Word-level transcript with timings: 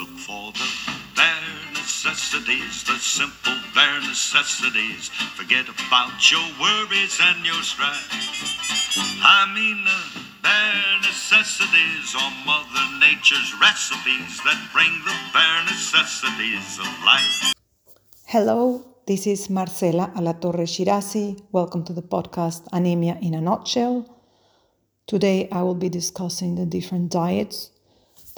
look 0.00 0.16
for 0.16 0.50
the 0.52 0.68
bare 1.14 1.60
necessities, 1.74 2.84
the 2.84 2.96
simple 2.96 3.58
bare 3.74 4.00
necessities. 4.00 5.10
Forget 5.36 5.66
about 5.68 6.16
your 6.32 6.46
worries 6.58 7.20
and 7.20 7.44
your 7.44 7.60
strife. 7.60 8.08
I 9.20 9.44
mean 9.54 9.84
the 9.84 10.00
bare 10.42 10.96
necessities 11.02 12.16
are 12.16 12.32
Mother 12.46 12.86
Nature's 12.98 13.52
recipes 13.60 14.40
that 14.46 14.58
bring 14.72 14.92
the 15.04 15.16
bare 15.34 15.64
necessities 15.64 16.78
of 16.78 16.88
life. 17.04 17.52
Hello, 18.24 18.82
this 19.06 19.26
is 19.26 19.50
Marcela 19.50 20.10
Alatorre 20.16 20.64
Shirazi. 20.64 21.42
Welcome 21.52 21.84
to 21.84 21.92
the 21.92 22.06
podcast 22.14 22.62
Anemia 22.72 23.18
in 23.20 23.34
a 23.34 23.40
Nutshell. 23.42 24.08
Today 25.06 25.46
I 25.52 25.62
will 25.62 25.74
be 25.74 25.90
discussing 25.90 26.54
the 26.54 26.64
different 26.64 27.10
diets 27.10 27.70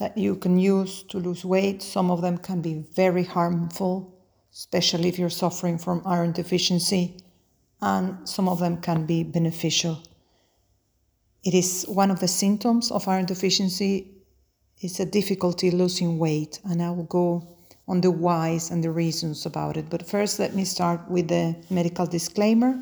that 0.02 0.18
you 0.18 0.34
can 0.34 0.58
use 0.58 1.04
to 1.04 1.18
lose 1.18 1.44
weight. 1.44 1.80
Some 1.80 2.10
of 2.10 2.22
them 2.22 2.36
can 2.36 2.60
be 2.60 2.84
very 2.92 3.22
harmful, 3.22 4.12
especially 4.52 5.08
if 5.08 5.16
you're 5.16 5.30
suffering 5.44 5.78
from 5.78 6.02
iron 6.04 6.32
deficiency, 6.32 7.16
and 7.80 8.28
some 8.28 8.48
of 8.48 8.58
them 8.58 8.78
can 8.80 9.06
be 9.06 9.22
beneficial. 9.22 10.02
It 11.44 11.54
is 11.54 11.84
one 11.86 12.10
of 12.10 12.18
the 12.18 12.26
symptoms 12.26 12.90
of 12.90 13.06
iron 13.06 13.26
deficiency 13.26 14.08
is 14.80 14.98
a 14.98 15.06
difficulty 15.06 15.70
losing 15.70 16.18
weight, 16.18 16.58
and 16.64 16.82
I 16.82 16.90
will 16.90 17.04
go 17.20 17.56
on 17.86 18.00
the 18.00 18.10
whys 18.10 18.72
and 18.72 18.82
the 18.82 18.90
reasons 18.90 19.46
about 19.46 19.76
it. 19.76 19.88
But 19.88 20.08
first, 20.08 20.40
let 20.40 20.52
me 20.52 20.64
start 20.64 21.08
with 21.08 21.28
the 21.28 21.54
medical 21.70 22.06
disclaimer. 22.06 22.74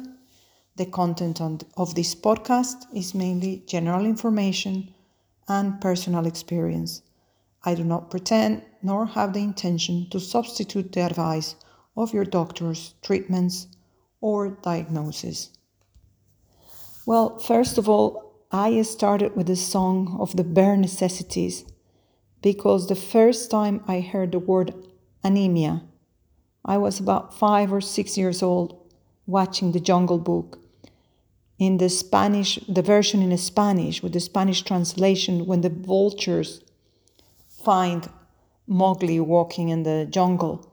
The 0.76 0.86
content 0.86 1.42
on, 1.42 1.60
of 1.76 1.94
this 1.94 2.14
podcast 2.14 2.86
is 2.94 3.14
mainly 3.14 3.62
general 3.66 4.06
information 4.06 4.94
and 5.48 5.78
personal 5.82 6.26
experience. 6.26 7.02
I 7.62 7.74
do 7.74 7.84
not 7.84 8.10
pretend 8.10 8.62
nor 8.82 9.06
have 9.06 9.32
the 9.32 9.40
intention 9.40 10.08
to 10.10 10.20
substitute 10.20 10.92
the 10.92 11.02
advice 11.02 11.56
of 11.96 12.14
your 12.14 12.24
doctor's 12.24 12.94
treatments 13.02 13.66
or 14.20 14.58
diagnosis. 14.62 15.50
Well, 17.06 17.38
first 17.38 17.78
of 17.78 17.88
all, 17.88 18.34
I 18.50 18.82
started 18.82 19.36
with 19.36 19.46
the 19.46 19.56
song 19.56 20.16
of 20.18 20.36
the 20.36 20.44
bare 20.44 20.76
necessities 20.76 21.64
because 22.42 22.86
the 22.86 22.96
first 22.96 23.50
time 23.50 23.84
I 23.86 24.00
heard 24.00 24.32
the 24.32 24.38
word 24.38 24.74
anemia, 25.22 25.82
I 26.64 26.78
was 26.78 26.98
about 26.98 27.38
five 27.38 27.72
or 27.72 27.80
six 27.80 28.16
years 28.16 28.42
old 28.42 28.76
watching 29.26 29.72
the 29.72 29.80
Jungle 29.80 30.18
Book 30.18 30.58
in 31.58 31.76
the 31.76 31.90
Spanish, 31.90 32.58
the 32.68 32.82
version 32.82 33.22
in 33.22 33.36
Spanish 33.36 34.02
with 34.02 34.14
the 34.14 34.20
Spanish 34.20 34.62
translation 34.62 35.46
when 35.46 35.60
the 35.60 35.68
vultures 35.68 36.62
find 37.64 38.08
Mowgli 38.66 39.20
walking 39.20 39.68
in 39.68 39.82
the 39.82 40.06
jungle. 40.08 40.66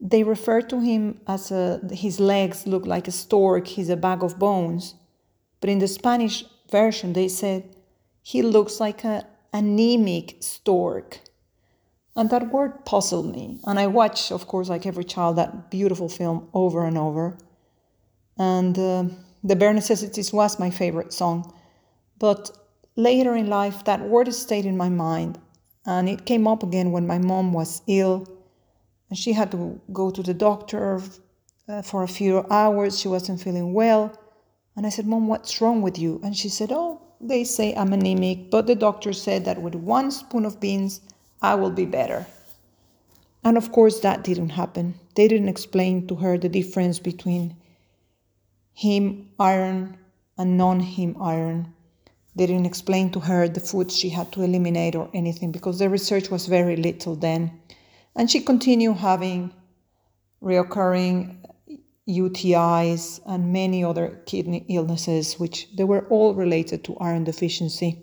They 0.00 0.24
refer 0.24 0.62
to 0.62 0.80
him 0.80 1.20
as 1.26 1.50
a, 1.50 1.80
his 1.92 2.18
legs 2.18 2.66
look 2.66 2.86
like 2.86 3.06
a 3.06 3.12
stork, 3.12 3.66
he's 3.66 3.88
a 3.88 3.96
bag 3.96 4.22
of 4.22 4.38
bones. 4.38 4.94
But 5.60 5.70
in 5.70 5.78
the 5.78 5.88
Spanish 5.88 6.44
version, 6.70 7.12
they 7.12 7.28
said 7.28 7.76
he 8.22 8.42
looks 8.42 8.80
like 8.80 9.04
an 9.04 9.24
anemic 9.52 10.36
stork. 10.40 11.20
And 12.16 12.30
that 12.30 12.50
word 12.52 12.84
puzzled 12.84 13.32
me. 13.32 13.58
And 13.64 13.78
I 13.78 13.86
watched, 13.86 14.32
of 14.32 14.46
course, 14.46 14.68
like 14.68 14.86
every 14.86 15.04
child, 15.04 15.36
that 15.36 15.70
beautiful 15.70 16.08
film 16.08 16.48
over 16.52 16.84
and 16.84 16.98
over. 16.98 17.38
And 18.38 18.78
uh, 18.78 19.04
The 19.44 19.56
Bare 19.56 19.72
Necessities 19.72 20.32
was 20.32 20.58
my 20.58 20.70
favorite 20.70 21.12
song. 21.12 21.54
But 22.18 22.50
later 22.96 23.34
in 23.34 23.46
life, 23.46 23.84
that 23.84 24.00
word 24.00 24.32
stayed 24.34 24.66
in 24.66 24.76
my 24.76 24.88
mind. 24.88 25.38
And 25.84 26.08
it 26.08 26.24
came 26.24 26.46
up 26.46 26.62
again 26.62 26.92
when 26.92 27.06
my 27.06 27.18
mom 27.18 27.52
was 27.52 27.82
ill 27.86 28.26
and 29.08 29.18
she 29.18 29.32
had 29.32 29.50
to 29.50 29.80
go 29.92 30.10
to 30.10 30.22
the 30.22 30.34
doctor 30.34 31.02
uh, 31.68 31.82
for 31.82 32.02
a 32.02 32.08
few 32.08 32.46
hours. 32.50 32.98
She 32.98 33.08
wasn't 33.08 33.42
feeling 33.42 33.74
well. 33.74 34.18
And 34.76 34.86
I 34.86 34.88
said, 34.88 35.06
Mom, 35.06 35.28
what's 35.28 35.60
wrong 35.60 35.82
with 35.82 35.98
you? 35.98 36.20
And 36.24 36.36
she 36.36 36.48
said, 36.48 36.70
Oh, 36.72 37.00
they 37.20 37.44
say 37.44 37.74
I'm 37.74 37.92
anemic, 37.92 38.50
but 38.50 38.66
the 38.66 38.74
doctor 38.74 39.12
said 39.12 39.44
that 39.44 39.60
with 39.60 39.74
one 39.74 40.10
spoon 40.10 40.44
of 40.44 40.60
beans, 40.60 41.00
I 41.42 41.54
will 41.56 41.70
be 41.70 41.84
better. 41.84 42.26
And 43.44 43.56
of 43.56 43.72
course, 43.72 44.00
that 44.00 44.24
didn't 44.24 44.50
happen. 44.50 44.94
They 45.14 45.28
didn't 45.28 45.48
explain 45.48 46.06
to 46.06 46.14
her 46.16 46.38
the 46.38 46.48
difference 46.48 46.98
between 46.98 47.56
heme 48.80 49.26
iron 49.38 49.98
and 50.38 50.56
non 50.56 50.80
heme 50.80 51.20
iron. 51.20 51.74
They 52.34 52.46
didn't 52.46 52.66
explain 52.66 53.10
to 53.12 53.20
her 53.20 53.48
the 53.48 53.60
foods 53.60 53.96
she 53.96 54.08
had 54.08 54.32
to 54.32 54.42
eliminate 54.42 54.94
or 54.94 55.10
anything 55.12 55.52
because 55.52 55.78
the 55.78 55.90
research 55.90 56.30
was 56.30 56.46
very 56.46 56.76
little 56.76 57.14
then. 57.14 57.60
And 58.16 58.30
she 58.30 58.40
continued 58.40 58.96
having 58.96 59.52
reoccurring 60.42 61.36
UTIs 62.08 63.20
and 63.26 63.52
many 63.52 63.84
other 63.84 64.22
kidney 64.26 64.64
illnesses, 64.68 65.38
which 65.38 65.68
they 65.76 65.84
were 65.84 66.06
all 66.08 66.34
related 66.34 66.84
to 66.84 66.96
iron 66.98 67.24
deficiency. 67.24 68.02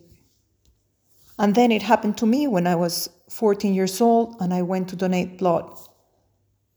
And 1.37 1.55
then 1.55 1.71
it 1.71 1.81
happened 1.81 2.17
to 2.17 2.25
me 2.25 2.47
when 2.47 2.67
I 2.67 2.75
was 2.75 3.09
14 3.29 3.73
years 3.73 3.99
old 4.01 4.35
and 4.39 4.53
I 4.53 4.61
went 4.61 4.89
to 4.89 4.95
donate 4.95 5.37
blood 5.37 5.77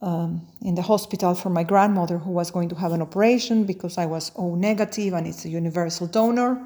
um, 0.00 0.46
in 0.62 0.74
the 0.74 0.82
hospital 0.82 1.34
for 1.34 1.50
my 1.50 1.62
grandmother 1.62 2.19
who 2.19 2.30
was 2.30 2.50
going 2.50 2.69
to 2.69 2.74
have 2.74 2.92
an 2.92 3.02
operation 3.02 3.64
because 3.64 3.98
I 3.98 4.06
was 4.06 4.32
O 4.36 4.54
negative 4.54 5.14
and 5.14 5.26
it's 5.26 5.44
a 5.44 5.48
universal 5.48 6.06
donor. 6.06 6.60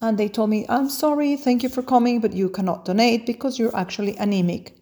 And 0.00 0.16
they 0.16 0.28
told 0.28 0.50
me, 0.50 0.64
I'm 0.68 0.88
sorry, 0.88 1.36
thank 1.36 1.62
you 1.62 1.68
for 1.68 1.82
coming, 1.82 2.20
but 2.20 2.32
you 2.32 2.48
cannot 2.48 2.84
donate 2.84 3.26
because 3.26 3.58
you're 3.58 3.76
actually 3.76 4.16
anemic. 4.16 4.76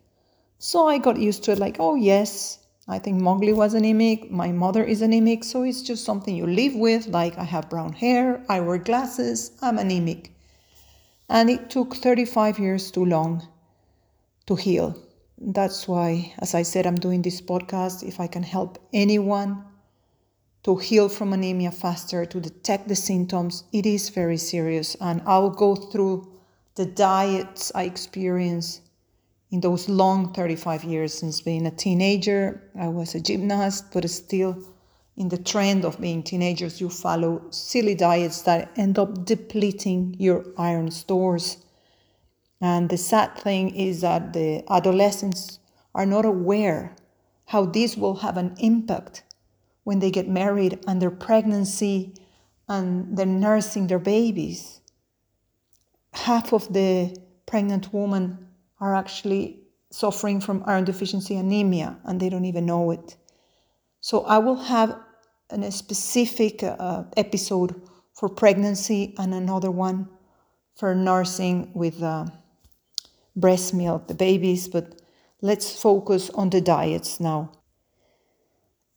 So 0.59 0.89
I 0.89 0.99
got 0.99 1.19
used 1.19 1.45
to 1.45 1.53
it, 1.53 1.59
like, 1.59 1.77
oh, 1.79 1.95
yes, 1.95 2.59
I 2.89 2.99
think 2.99 3.21
Mowgli 3.21 3.53
was 3.53 3.75
anemic, 3.75 4.31
my 4.31 4.53
mother 4.53 4.85
is 4.85 5.03
anemic, 5.03 5.43
so 5.43 5.63
it's 5.63 5.83
just 5.83 6.05
something 6.05 6.37
you 6.37 6.47
live 6.47 6.75
with, 6.75 7.07
like 7.09 7.37
I 7.37 7.45
have 7.45 7.69
brown 7.69 7.93
hair, 7.93 8.45
I 8.49 8.61
wear 8.61 8.79
glasses, 8.79 9.53
I'm 9.61 9.79
anemic. 9.79 10.33
And 11.29 11.51
it 11.51 11.71
took 11.71 11.97
35 11.97 12.59
years 12.59 12.91
too 12.91 13.05
long 13.05 13.49
to 14.47 14.55
heal. 14.55 14.97
That's 15.39 15.89
why, 15.89 16.33
as 16.39 16.55
I 16.55 16.63
said, 16.63 16.87
I'm 16.87 16.95
doing 16.95 17.23
this 17.23 17.41
podcast. 17.41 18.03
If 18.03 18.21
I 18.21 18.27
can 18.27 18.43
help 18.43 18.79
anyone 18.93 19.65
to 20.67 20.75
heal 20.75 21.09
from 21.09 21.33
anemia 21.33 21.71
faster, 21.71 22.27
to 22.27 22.41
detect 22.41 22.89
the 22.89 22.97
symptoms. 22.97 23.63
It 23.73 23.87
is 23.87 24.09
very 24.09 24.37
serious, 24.37 24.97
and 25.01 25.23
I'll 25.25 25.49
go 25.49 25.77
through 25.77 26.27
the 26.75 26.85
diets 26.85 27.71
I 27.73 27.85
experienced 27.85 28.81
in 29.53 29.61
those 29.61 29.89
long 29.89 30.35
35 30.35 30.83
years 30.83 31.15
since 31.15 31.41
being 31.41 31.67
a 31.67 31.71
teenager. 31.71 32.69
I 32.77 32.89
was 32.89 33.15
a 33.15 33.21
gymnast, 33.21 33.93
but 33.93 34.11
still 34.11 34.61
in 35.17 35.29
the 35.29 35.39
trend 35.39 35.85
of 35.85 36.01
being 36.01 36.25
teenagers, 36.25 36.81
you 36.81 36.91
follow 36.91 37.43
silly 37.51 37.95
diets 37.95 38.43
that 38.43 38.73
end 38.77 38.99
up 38.99 39.25
depleting 39.25 40.17
your 40.19 40.45
iron 40.59 40.91
stores. 40.91 41.59
And 42.61 42.89
the 42.89 42.99
sad 42.99 43.39
thing 43.39 43.73
is 43.77 44.01
that 44.01 44.33
the 44.33 44.65
adolescents 44.69 45.61
are 45.95 46.07
not 46.07 46.25
aware 46.25 46.97
how 47.45 47.67
this 47.67 47.97
will 47.97 48.17
have 48.17 48.37
an 48.37 48.57
impact 48.59 49.23
when 49.87 50.01
they 50.01 50.11
get 50.11 50.29
married 50.29 50.81
and 50.89 51.01
their 51.01 51.13
pregnancy 51.13 52.13
and 52.69 53.17
they're 53.17 53.25
nursing 53.25 53.87
their 53.87 54.01
babies. 54.01 54.81
Half 56.13 56.53
of 56.53 56.73
the 56.73 57.17
pregnant 57.47 57.95
women 57.95 58.49
are 58.81 58.97
actually 58.97 59.61
suffering 59.91 60.41
from 60.41 60.65
iron 60.67 60.83
deficiency 60.83 61.37
anemia 61.37 61.97
and 62.03 62.19
they 62.19 62.29
don't 62.29 62.47
even 62.47 62.67
know 62.67 62.91
it. 62.91 63.15
So 64.01 64.25
I 64.25 64.39
will 64.39 64.57
have 64.57 64.99
a 65.51 65.71
specific 65.71 66.65
uh, 66.65 67.05
episode 67.17 67.81
for 68.13 68.29
pregnancy 68.29 69.15
and 69.19 69.33
another 69.33 69.71
one 69.71 70.09
for 70.75 70.97
nursing 70.97 71.71
with 71.75 72.03
uh, 72.03 72.27
breast 73.37 73.73
milk, 73.73 74.09
the 74.09 74.15
babies, 74.15 74.67
but 74.67 75.01
let's 75.43 75.81
focus 75.81 76.29
on 76.31 76.51
the 76.51 76.61
diets 76.61 77.21
now 77.21 77.53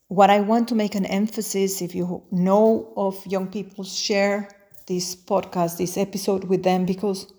what 0.10 0.32
I 0.32 0.40
want 0.40 0.68
to 0.70 0.76
make 0.76 0.96
an 0.96 1.06
emphasis, 1.06 1.82
if 1.82 1.94
you 1.94 2.24
know 2.32 2.92
of 2.98 3.26
young 3.28 3.48
people, 3.48 3.84
share 3.84 4.50
this 4.88 5.16
podcast, 5.16 5.78
this 5.78 5.98
episode 5.98 6.46
with 6.46 6.64
them 6.64 6.86
because 6.86 7.32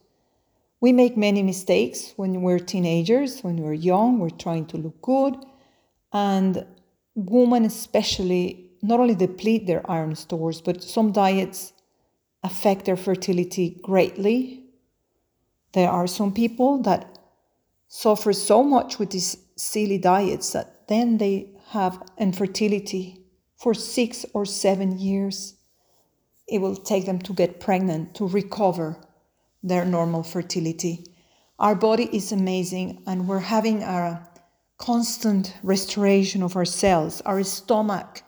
we 0.81 0.93
make 0.93 1.17
many 1.17 1.43
mistakes 1.43 2.12
when 2.17 2.43
we're 2.43 2.61
teenagers, 2.61 3.40
when 3.43 3.56
we're 3.56 3.72
young, 3.72 4.20
we're 4.20 4.31
trying 4.31 4.67
to 4.67 4.76
look 4.76 5.02
good. 5.02 5.34
And 6.12 6.64
women, 7.17 7.64
especially, 7.64 8.70
not 8.82 9.00
only 9.00 9.17
deplete 9.17 9.67
their 9.67 9.88
iron 9.90 10.14
stores, 10.14 10.61
but 10.61 10.82
some 10.82 11.11
diets 11.11 11.72
affect 12.44 12.84
their 12.84 12.96
fertility 12.96 13.81
greatly. 13.82 14.62
There 15.72 15.90
are 15.90 16.06
some 16.06 16.32
people 16.32 16.78
that 16.82 17.19
suffer 17.88 18.32
so 18.32 18.62
much 18.62 19.00
with 19.00 19.11
these 19.11 19.37
silly 19.56 19.99
diets 19.99 20.52
that 20.52 20.87
then 20.87 21.19
they 21.19 21.50
have 21.70 22.02
infertility 22.19 23.25
for 23.56 23.75
six 23.75 24.26
or 24.34 24.44
seven 24.44 24.99
years. 24.99 25.55
It 26.49 26.61
will 26.61 26.75
take 26.75 27.06
them 27.06 27.20
to 27.20 27.32
get 27.32 27.61
pregnant 27.61 28.17
to 28.17 28.26
recover 28.26 28.96
their 29.62 29.84
normal 29.84 30.25
fertility. 30.25 31.05
Our 31.61 31.76
body 31.76 32.08
is 32.12 32.32
amazing, 32.32 33.05
and 33.06 33.28
we're 33.28 33.38
having 33.38 33.84
a 33.84 34.28
constant 34.78 35.55
restoration 35.62 36.43
of 36.43 36.56
our 36.56 36.64
cells. 36.64 37.20
Our 37.20 37.44
stomach, 37.44 38.22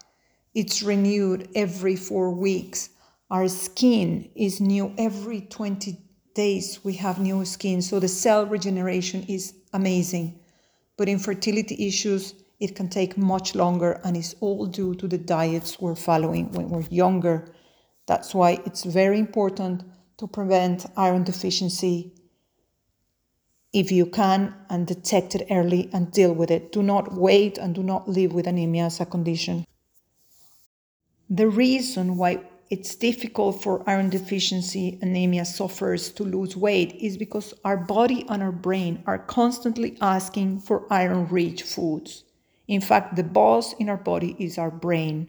it's 0.54 0.82
renewed 0.84 1.48
every 1.56 1.96
four 1.96 2.30
weeks. 2.30 2.90
Our 3.28 3.48
skin 3.48 4.30
is 4.36 4.60
new 4.60 4.94
every 4.98 5.40
20 5.40 5.98
days. 6.36 6.78
We 6.84 6.92
have 6.94 7.18
new 7.18 7.44
skin, 7.44 7.82
so 7.82 7.98
the 7.98 8.06
cell 8.06 8.46
regeneration 8.46 9.24
is 9.28 9.54
amazing. 9.72 10.38
But 10.96 11.08
infertility 11.08 11.88
issues, 11.88 12.34
it 12.62 12.76
can 12.76 12.88
take 12.88 13.18
much 13.18 13.56
longer, 13.56 14.00
and 14.04 14.16
it's 14.16 14.36
all 14.40 14.66
due 14.66 14.94
to 14.94 15.08
the 15.08 15.18
diets 15.18 15.80
we're 15.80 15.96
following 15.96 16.52
when 16.52 16.70
we're 16.70 16.86
younger. 16.90 17.52
That's 18.06 18.32
why 18.34 18.60
it's 18.64 18.84
very 18.84 19.18
important 19.18 19.82
to 20.18 20.28
prevent 20.28 20.86
iron 20.96 21.24
deficiency 21.24 22.12
if 23.72 23.90
you 23.90 24.06
can 24.06 24.54
and 24.70 24.86
detect 24.86 25.34
it 25.34 25.48
early 25.50 25.90
and 25.92 26.12
deal 26.12 26.32
with 26.32 26.52
it. 26.52 26.70
Do 26.70 26.84
not 26.84 27.12
wait 27.14 27.58
and 27.58 27.74
do 27.74 27.82
not 27.82 28.08
live 28.08 28.32
with 28.32 28.46
anemia 28.46 28.84
as 28.84 29.00
a 29.00 29.06
condition. 29.06 29.66
The 31.28 31.48
reason 31.48 32.16
why 32.16 32.44
it's 32.70 32.94
difficult 32.94 33.60
for 33.60 33.82
iron 33.88 34.08
deficiency 34.08 34.98
anemia 35.02 35.44
sufferers 35.44 36.12
to 36.12 36.22
lose 36.22 36.56
weight 36.56 36.94
is 36.94 37.16
because 37.16 37.54
our 37.64 37.76
body 37.76 38.24
and 38.28 38.40
our 38.40 38.52
brain 38.52 39.02
are 39.06 39.18
constantly 39.18 39.98
asking 40.00 40.60
for 40.60 40.86
iron 40.90 41.26
rich 41.26 41.64
foods. 41.64 42.24
In 42.68 42.80
fact, 42.80 43.16
the 43.16 43.24
boss 43.24 43.74
in 43.74 43.88
our 43.88 43.96
body 43.96 44.36
is 44.38 44.58
our 44.58 44.70
brain. 44.70 45.28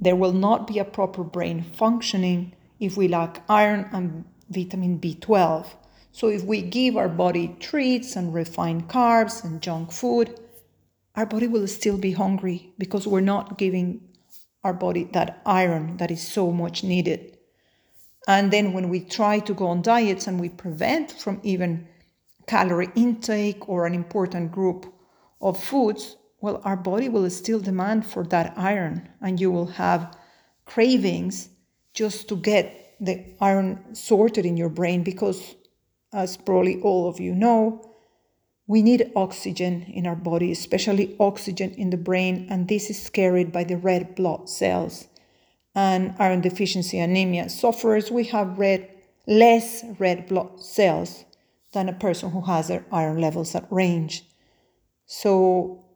There 0.00 0.16
will 0.16 0.32
not 0.32 0.66
be 0.66 0.78
a 0.78 0.84
proper 0.84 1.22
brain 1.22 1.62
functioning 1.62 2.54
if 2.78 2.96
we 2.96 3.08
lack 3.08 3.42
iron 3.48 3.88
and 3.92 4.24
vitamin 4.48 4.98
B12. 4.98 5.66
So, 6.12 6.28
if 6.28 6.42
we 6.42 6.62
give 6.62 6.96
our 6.96 7.08
body 7.08 7.56
treats 7.60 8.16
and 8.16 8.34
refined 8.34 8.88
carbs 8.88 9.44
and 9.44 9.62
junk 9.62 9.92
food, 9.92 10.40
our 11.14 11.26
body 11.26 11.46
will 11.46 11.68
still 11.68 11.98
be 11.98 12.12
hungry 12.12 12.72
because 12.78 13.06
we're 13.06 13.20
not 13.20 13.58
giving 13.58 14.00
our 14.64 14.74
body 14.74 15.04
that 15.12 15.40
iron 15.46 15.96
that 15.98 16.10
is 16.10 16.26
so 16.26 16.50
much 16.50 16.82
needed. 16.82 17.36
And 18.26 18.52
then, 18.52 18.72
when 18.72 18.88
we 18.88 19.00
try 19.00 19.38
to 19.38 19.54
go 19.54 19.68
on 19.68 19.82
diets 19.82 20.26
and 20.26 20.40
we 20.40 20.48
prevent 20.48 21.12
from 21.12 21.40
even 21.44 21.86
calorie 22.46 22.90
intake 22.96 23.68
or 23.68 23.86
an 23.86 23.94
important 23.94 24.50
group 24.50 24.92
of 25.40 25.62
foods, 25.62 26.16
well, 26.40 26.60
our 26.64 26.76
body 26.76 27.08
will 27.08 27.28
still 27.30 27.60
demand 27.60 28.06
for 28.06 28.24
that 28.24 28.54
iron, 28.56 29.08
and 29.20 29.40
you 29.40 29.50
will 29.50 29.66
have 29.66 30.16
cravings 30.64 31.50
just 31.94 32.28
to 32.28 32.36
get 32.36 32.94
the 33.00 33.24
iron 33.40 33.94
sorted 33.94 34.46
in 34.46 34.56
your 34.56 34.68
brain 34.68 35.02
because 35.02 35.54
as 36.12 36.36
probably 36.36 36.80
all 36.82 37.08
of 37.08 37.20
you 37.20 37.34
know, 37.34 37.90
we 38.66 38.82
need 38.82 39.10
oxygen 39.16 39.82
in 39.82 40.06
our 40.06 40.16
body, 40.16 40.52
especially 40.52 41.16
oxygen 41.18 41.72
in 41.72 41.90
the 41.90 41.96
brain, 41.96 42.46
and 42.50 42.68
this 42.68 42.88
is 42.88 43.10
carried 43.10 43.50
by 43.50 43.64
the 43.64 43.76
red 43.76 44.14
blood 44.14 44.48
cells. 44.48 45.08
And 45.74 46.14
iron 46.18 46.40
deficiency 46.40 46.98
anemia 46.98 47.48
sufferers, 47.48 48.10
we 48.10 48.24
have 48.24 48.58
red, 48.58 48.88
less 49.26 49.84
red 49.98 50.28
blood 50.28 50.62
cells 50.62 51.24
than 51.72 51.88
a 51.88 51.92
person 51.92 52.30
who 52.30 52.42
has 52.42 52.68
their 52.68 52.84
iron 52.92 53.20
levels 53.20 53.54
at 53.54 53.70
range. 53.70 54.24
So, 55.12 55.86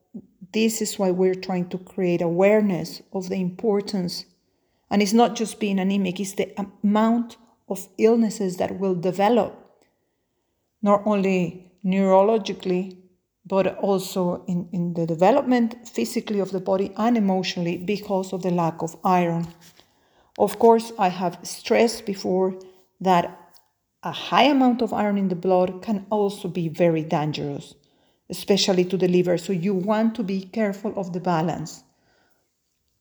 this 0.53 0.83
is 0.83 0.99
why 0.99 1.13
we're 1.13 1.37
trying 1.37 1.69
to 1.69 1.79
create 1.79 2.21
awareness 2.21 3.01
of 3.13 3.29
the 3.29 3.37
importance. 3.37 4.25
And 4.91 5.01
it's 5.01 5.13
not 5.13 5.37
just 5.37 5.61
being 5.61 5.79
anemic, 5.79 6.19
it's 6.19 6.33
the 6.33 6.53
amount 6.59 7.37
of 7.69 7.87
illnesses 7.97 8.57
that 8.57 8.81
will 8.81 8.97
develop 8.97 9.53
not 10.83 11.03
only 11.07 11.71
neurologically, 11.85 12.97
but 13.47 13.79
also 13.79 14.45
in, 14.49 14.69
in 14.73 14.95
the 14.95 15.07
development 15.07 15.87
physically 15.87 16.41
of 16.41 16.51
the 16.51 16.59
body 16.59 16.93
and 16.97 17.17
emotionally 17.17 17.77
because 17.77 18.33
of 18.33 18.43
the 18.43 18.51
lack 18.51 18.83
of 18.83 18.97
iron. 19.05 19.47
Of 20.41 20.59
course, 20.59 20.91
I 20.99 21.11
have 21.11 21.39
stressed 21.45 22.05
before 22.05 22.59
that 23.01 23.39
a 24.03 24.11
high 24.11 24.49
amount 24.57 24.83
of 24.83 24.93
iron 24.93 25.19
in 25.19 25.29
the 25.29 25.37
blood 25.37 25.83
can 25.83 26.05
also 26.11 26.49
be 26.49 26.69
very 26.69 27.05
dangerous, 27.05 27.77
especially 28.31 28.85
to 28.87 28.97
the 28.97 29.09
liver. 29.09 29.39
So 29.39 29.53
you 29.53 29.75
want 29.75 30.15
to 30.17 30.23
be 30.23 30.43
careful 30.43 30.93
of 30.99 31.13
the 31.13 31.21
balance. 31.21 31.85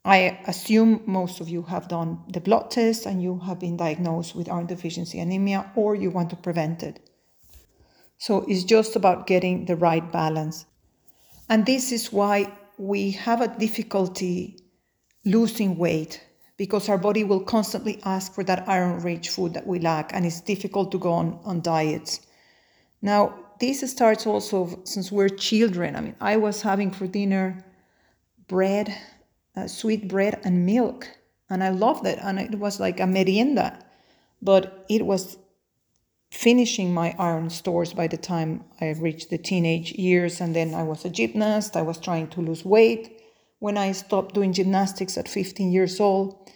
I 0.05 0.39
assume 0.47 1.01
most 1.05 1.39
of 1.39 1.47
you 1.47 1.63
have 1.63 1.87
done 1.87 2.23
the 2.27 2.41
blood 2.41 2.71
test 2.71 3.05
and 3.05 3.23
you 3.23 3.39
have 3.39 3.59
been 3.59 3.77
diagnosed 3.77 4.35
with 4.35 4.49
iron 4.49 4.65
deficiency 4.65 5.19
anemia 5.19 5.71
or 5.75 5.95
you 5.95 6.09
want 6.09 6.29
to 6.31 6.35
prevent 6.35 6.83
it. 6.83 6.99
So 8.17 8.45
it's 8.47 8.63
just 8.63 8.95
about 8.95 9.27
getting 9.27 9.65
the 9.65 9.77
right 9.77 10.11
balance. 10.11 10.65
And 11.49 11.65
this 11.65 11.91
is 11.91 12.11
why 12.11 12.51
we 12.77 13.11
have 13.11 13.41
a 13.41 13.47
difficulty 13.47 14.59
losing 15.25 15.77
weight 15.77 16.21
because 16.57 16.89
our 16.89 16.97
body 16.97 17.23
will 17.23 17.43
constantly 17.43 17.99
ask 18.05 18.33
for 18.33 18.43
that 18.43 18.67
iron 18.67 19.01
rich 19.01 19.29
food 19.29 19.53
that 19.53 19.65
we 19.65 19.79
lack, 19.79 20.13
and 20.13 20.25
it's 20.25 20.41
difficult 20.41 20.91
to 20.91 20.99
go 20.99 21.11
on, 21.11 21.39
on 21.43 21.61
diets. 21.61 22.21
Now, 23.01 23.42
this 23.63 23.89
starts 23.89 24.27
also 24.27 24.81
since 24.83 25.09
we're 25.09 25.29
children. 25.29 25.95
I 25.95 26.01
mean, 26.01 26.15
I 26.19 26.35
was 26.35 26.61
having 26.61 26.91
for 26.91 27.07
dinner 27.07 27.63
bread, 28.49 28.93
uh, 29.55 29.67
sweet 29.67 30.09
bread, 30.09 30.41
and 30.43 30.65
milk, 30.65 31.07
and 31.49 31.63
I 31.63 31.69
loved 31.69 32.05
it, 32.05 32.19
and 32.21 32.39
it 32.39 32.59
was 32.59 32.81
like 32.81 32.99
a 32.99 33.07
merienda, 33.07 33.79
but 34.41 34.85
it 34.89 35.05
was 35.05 35.37
finishing 36.29 36.93
my 36.93 37.15
iron 37.17 37.49
stores 37.49 37.93
by 37.93 38.07
the 38.07 38.17
time 38.17 38.65
I 38.81 38.89
reached 38.89 39.29
the 39.29 39.37
teenage 39.37 39.93
years. 39.93 40.41
And 40.41 40.53
then 40.53 40.73
I 40.73 40.83
was 40.83 41.05
a 41.05 41.09
gymnast, 41.09 41.77
I 41.77 41.83
was 41.83 41.99
trying 41.99 42.27
to 42.29 42.41
lose 42.41 42.65
weight. 42.65 43.21
When 43.59 43.77
I 43.77 43.93
stopped 43.93 44.33
doing 44.33 44.51
gymnastics 44.51 45.17
at 45.17 45.29
15 45.29 45.71
years 45.71 46.01
old, 46.01 46.51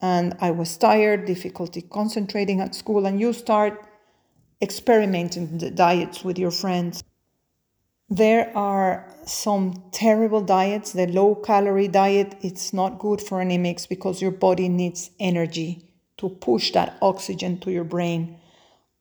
and 0.00 0.34
I 0.40 0.50
was 0.50 0.76
tired, 0.76 1.26
difficulty 1.26 1.82
concentrating 1.82 2.60
at 2.60 2.74
school, 2.74 3.06
and 3.06 3.20
you 3.20 3.32
start 3.32 3.86
experimenting 4.62 5.58
the 5.58 5.70
diets 5.70 6.24
with 6.24 6.38
your 6.38 6.52
friends. 6.52 7.02
There 8.08 8.56
are 8.56 9.12
some 9.26 9.82
terrible 9.90 10.42
diets. 10.42 10.92
The 10.92 11.06
low 11.06 11.34
calorie 11.34 11.88
diet, 11.88 12.36
it's 12.40 12.72
not 12.72 12.98
good 12.98 13.20
for 13.20 13.40
anemics 13.40 13.86
because 13.86 14.22
your 14.22 14.30
body 14.30 14.68
needs 14.68 15.10
energy 15.18 15.88
to 16.18 16.28
push 16.28 16.72
that 16.72 16.96
oxygen 17.02 17.58
to 17.60 17.70
your 17.70 17.84
brain 17.84 18.38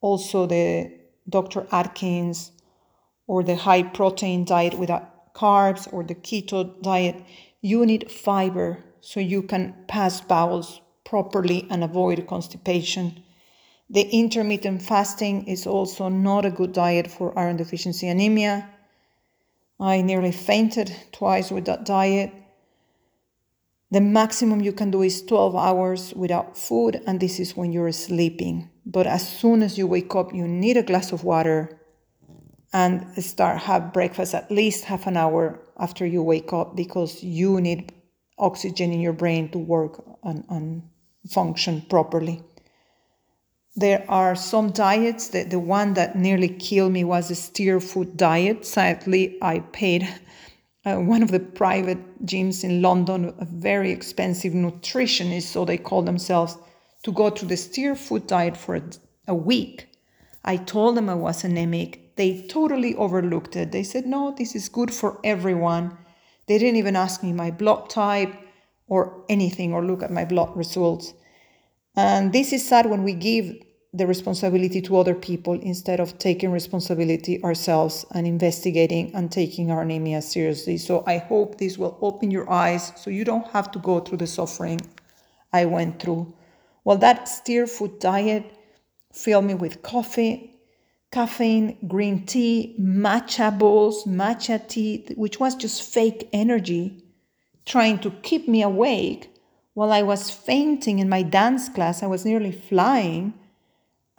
also 0.01 0.47
the 0.47 0.91
Dr. 1.29 1.67
Atkins 1.71 2.51
or 3.27 3.43
the 3.43 3.55
high 3.55 3.83
protein 3.83 4.43
diet 4.43 4.77
without 4.77 5.33
carbs 5.33 5.91
or 5.93 6.03
the 6.03 6.15
keto 6.15 6.81
diet, 6.81 7.23
you 7.61 7.85
need 7.85 8.11
fiber 8.11 8.83
so 8.99 9.19
you 9.19 9.43
can 9.43 9.75
pass 9.87 10.19
bowels 10.19 10.81
properly 11.05 11.67
and 11.69 11.83
avoid 11.83 12.27
constipation. 12.27 13.23
The 13.91 14.03
intermittent 14.03 14.81
fasting 14.81 15.47
is 15.47 15.67
also 15.67 16.07
not 16.07 16.45
a 16.45 16.49
good 16.49 16.71
diet 16.71 17.11
for 17.11 17.37
iron 17.37 17.57
deficiency 17.57 18.07
anemia. 18.07 18.69
I 19.81 20.01
nearly 20.01 20.31
fainted 20.31 20.95
twice 21.11 21.51
with 21.51 21.65
that 21.65 21.83
diet. 21.83 22.31
The 23.91 23.99
maximum 23.99 24.61
you 24.61 24.71
can 24.71 24.91
do 24.91 25.01
is 25.01 25.21
12 25.25 25.57
hours 25.57 26.13
without 26.15 26.57
food, 26.57 27.01
and 27.05 27.19
this 27.19 27.37
is 27.37 27.57
when 27.57 27.73
you're 27.73 27.91
sleeping. 27.91 28.69
But 28.85 29.07
as 29.07 29.27
soon 29.27 29.61
as 29.61 29.77
you 29.77 29.87
wake 29.87 30.15
up, 30.15 30.33
you 30.33 30.47
need 30.47 30.77
a 30.77 30.83
glass 30.83 31.11
of 31.11 31.25
water 31.25 31.77
and 32.71 33.05
start 33.21 33.57
have 33.63 33.91
breakfast 33.91 34.33
at 34.33 34.49
least 34.49 34.85
half 34.85 35.05
an 35.05 35.17
hour 35.17 35.59
after 35.77 36.05
you 36.05 36.23
wake 36.23 36.53
up 36.53 36.77
because 36.77 37.21
you 37.21 37.59
need 37.59 37.91
oxygen 38.37 38.93
in 38.93 39.01
your 39.01 39.11
brain 39.11 39.49
to 39.49 39.59
work 39.59 40.01
and, 40.23 40.45
and 40.47 40.83
function 41.29 41.81
properly. 41.89 42.41
There 43.75 44.03
are 44.09 44.35
some 44.35 44.71
diets. 44.71 45.29
The, 45.29 45.43
the 45.43 45.59
one 45.59 45.93
that 45.93 46.17
nearly 46.17 46.49
killed 46.49 46.91
me 46.91 47.03
was 47.03 47.31
a 47.31 47.35
Sirtfood 47.35 48.17
diet. 48.17 48.65
Sadly, 48.65 49.37
I 49.41 49.59
paid 49.59 50.07
uh, 50.85 50.97
one 50.97 51.23
of 51.23 51.31
the 51.31 51.39
private 51.39 52.25
gyms 52.25 52.63
in 52.63 52.81
London, 52.81 53.33
a 53.39 53.45
very 53.45 53.91
expensive 53.91 54.53
nutritionist, 54.53 55.43
so 55.43 55.63
they 55.63 55.77
call 55.77 56.01
themselves, 56.01 56.57
to 57.03 57.11
go 57.13 57.29
to 57.29 57.45
the 57.45 57.55
Sirtfood 57.55 58.27
diet 58.27 58.57
for 58.57 58.75
a, 58.75 58.83
a 59.27 59.33
week. 59.33 59.87
I 60.43 60.57
told 60.57 60.97
them 60.97 61.07
I 61.07 61.15
was 61.15 61.43
anemic. 61.43 62.15
They 62.17 62.45
totally 62.47 62.93
overlooked 62.95 63.55
it. 63.55 63.71
They 63.71 63.83
said, 63.83 64.05
no, 64.05 64.35
this 64.37 64.53
is 64.53 64.67
good 64.67 64.93
for 64.93 65.19
everyone. 65.23 65.97
They 66.47 66.57
didn't 66.57 66.75
even 66.75 66.97
ask 66.97 67.23
me 67.23 67.31
my 67.31 67.51
blood 67.51 67.89
type 67.89 68.33
or 68.87 69.23
anything 69.29 69.73
or 69.73 69.85
look 69.85 70.03
at 70.03 70.11
my 70.11 70.25
blood 70.25 70.57
results. 70.57 71.13
And 71.95 72.31
this 72.31 72.53
is 72.53 72.67
sad 72.67 72.85
when 72.85 73.03
we 73.03 73.13
give 73.13 73.55
the 73.93 74.07
responsibility 74.07 74.81
to 74.81 74.97
other 74.97 75.13
people 75.13 75.59
instead 75.59 75.99
of 75.99 76.17
taking 76.17 76.51
responsibility 76.51 77.43
ourselves 77.43 78.05
and 78.11 78.25
investigating 78.25 79.13
and 79.13 79.29
taking 79.29 79.69
our 79.69 79.81
anemia 79.81 80.21
seriously. 80.21 80.77
So 80.77 81.03
I 81.05 81.17
hope 81.17 81.57
this 81.57 81.77
will 81.77 81.97
open 82.01 82.31
your 82.31 82.49
eyes 82.49 82.93
so 82.95 83.09
you 83.09 83.25
don't 83.25 83.47
have 83.47 83.69
to 83.71 83.79
go 83.79 83.99
through 83.99 84.19
the 84.19 84.27
suffering 84.27 84.79
I 85.51 85.65
went 85.65 86.01
through. 86.01 86.33
Well, 86.85 86.97
that 86.97 87.25
Sirtfood 87.25 87.99
diet 87.99 88.45
filled 89.11 89.45
me 89.45 89.55
with 89.55 89.81
coffee, 89.81 90.55
caffeine, 91.11 91.77
green 91.87 92.25
tea, 92.25 92.77
matcha 92.79 93.57
bowls, 93.57 94.05
matcha 94.05 94.65
tea, 94.65 95.05
which 95.17 95.39
was 95.39 95.55
just 95.55 95.83
fake 95.83 96.29
energy 96.31 97.03
trying 97.65 97.99
to 97.99 98.11
keep 98.23 98.47
me 98.47 98.61
awake 98.61 99.30
while 99.73 99.91
I 99.91 100.01
was 100.01 100.29
fainting 100.29 100.99
in 100.99 101.09
my 101.09 101.23
dance 101.23 101.69
class. 101.69 102.03
I 102.03 102.07
was 102.07 102.25
nearly 102.25 102.51
flying. 102.51 103.33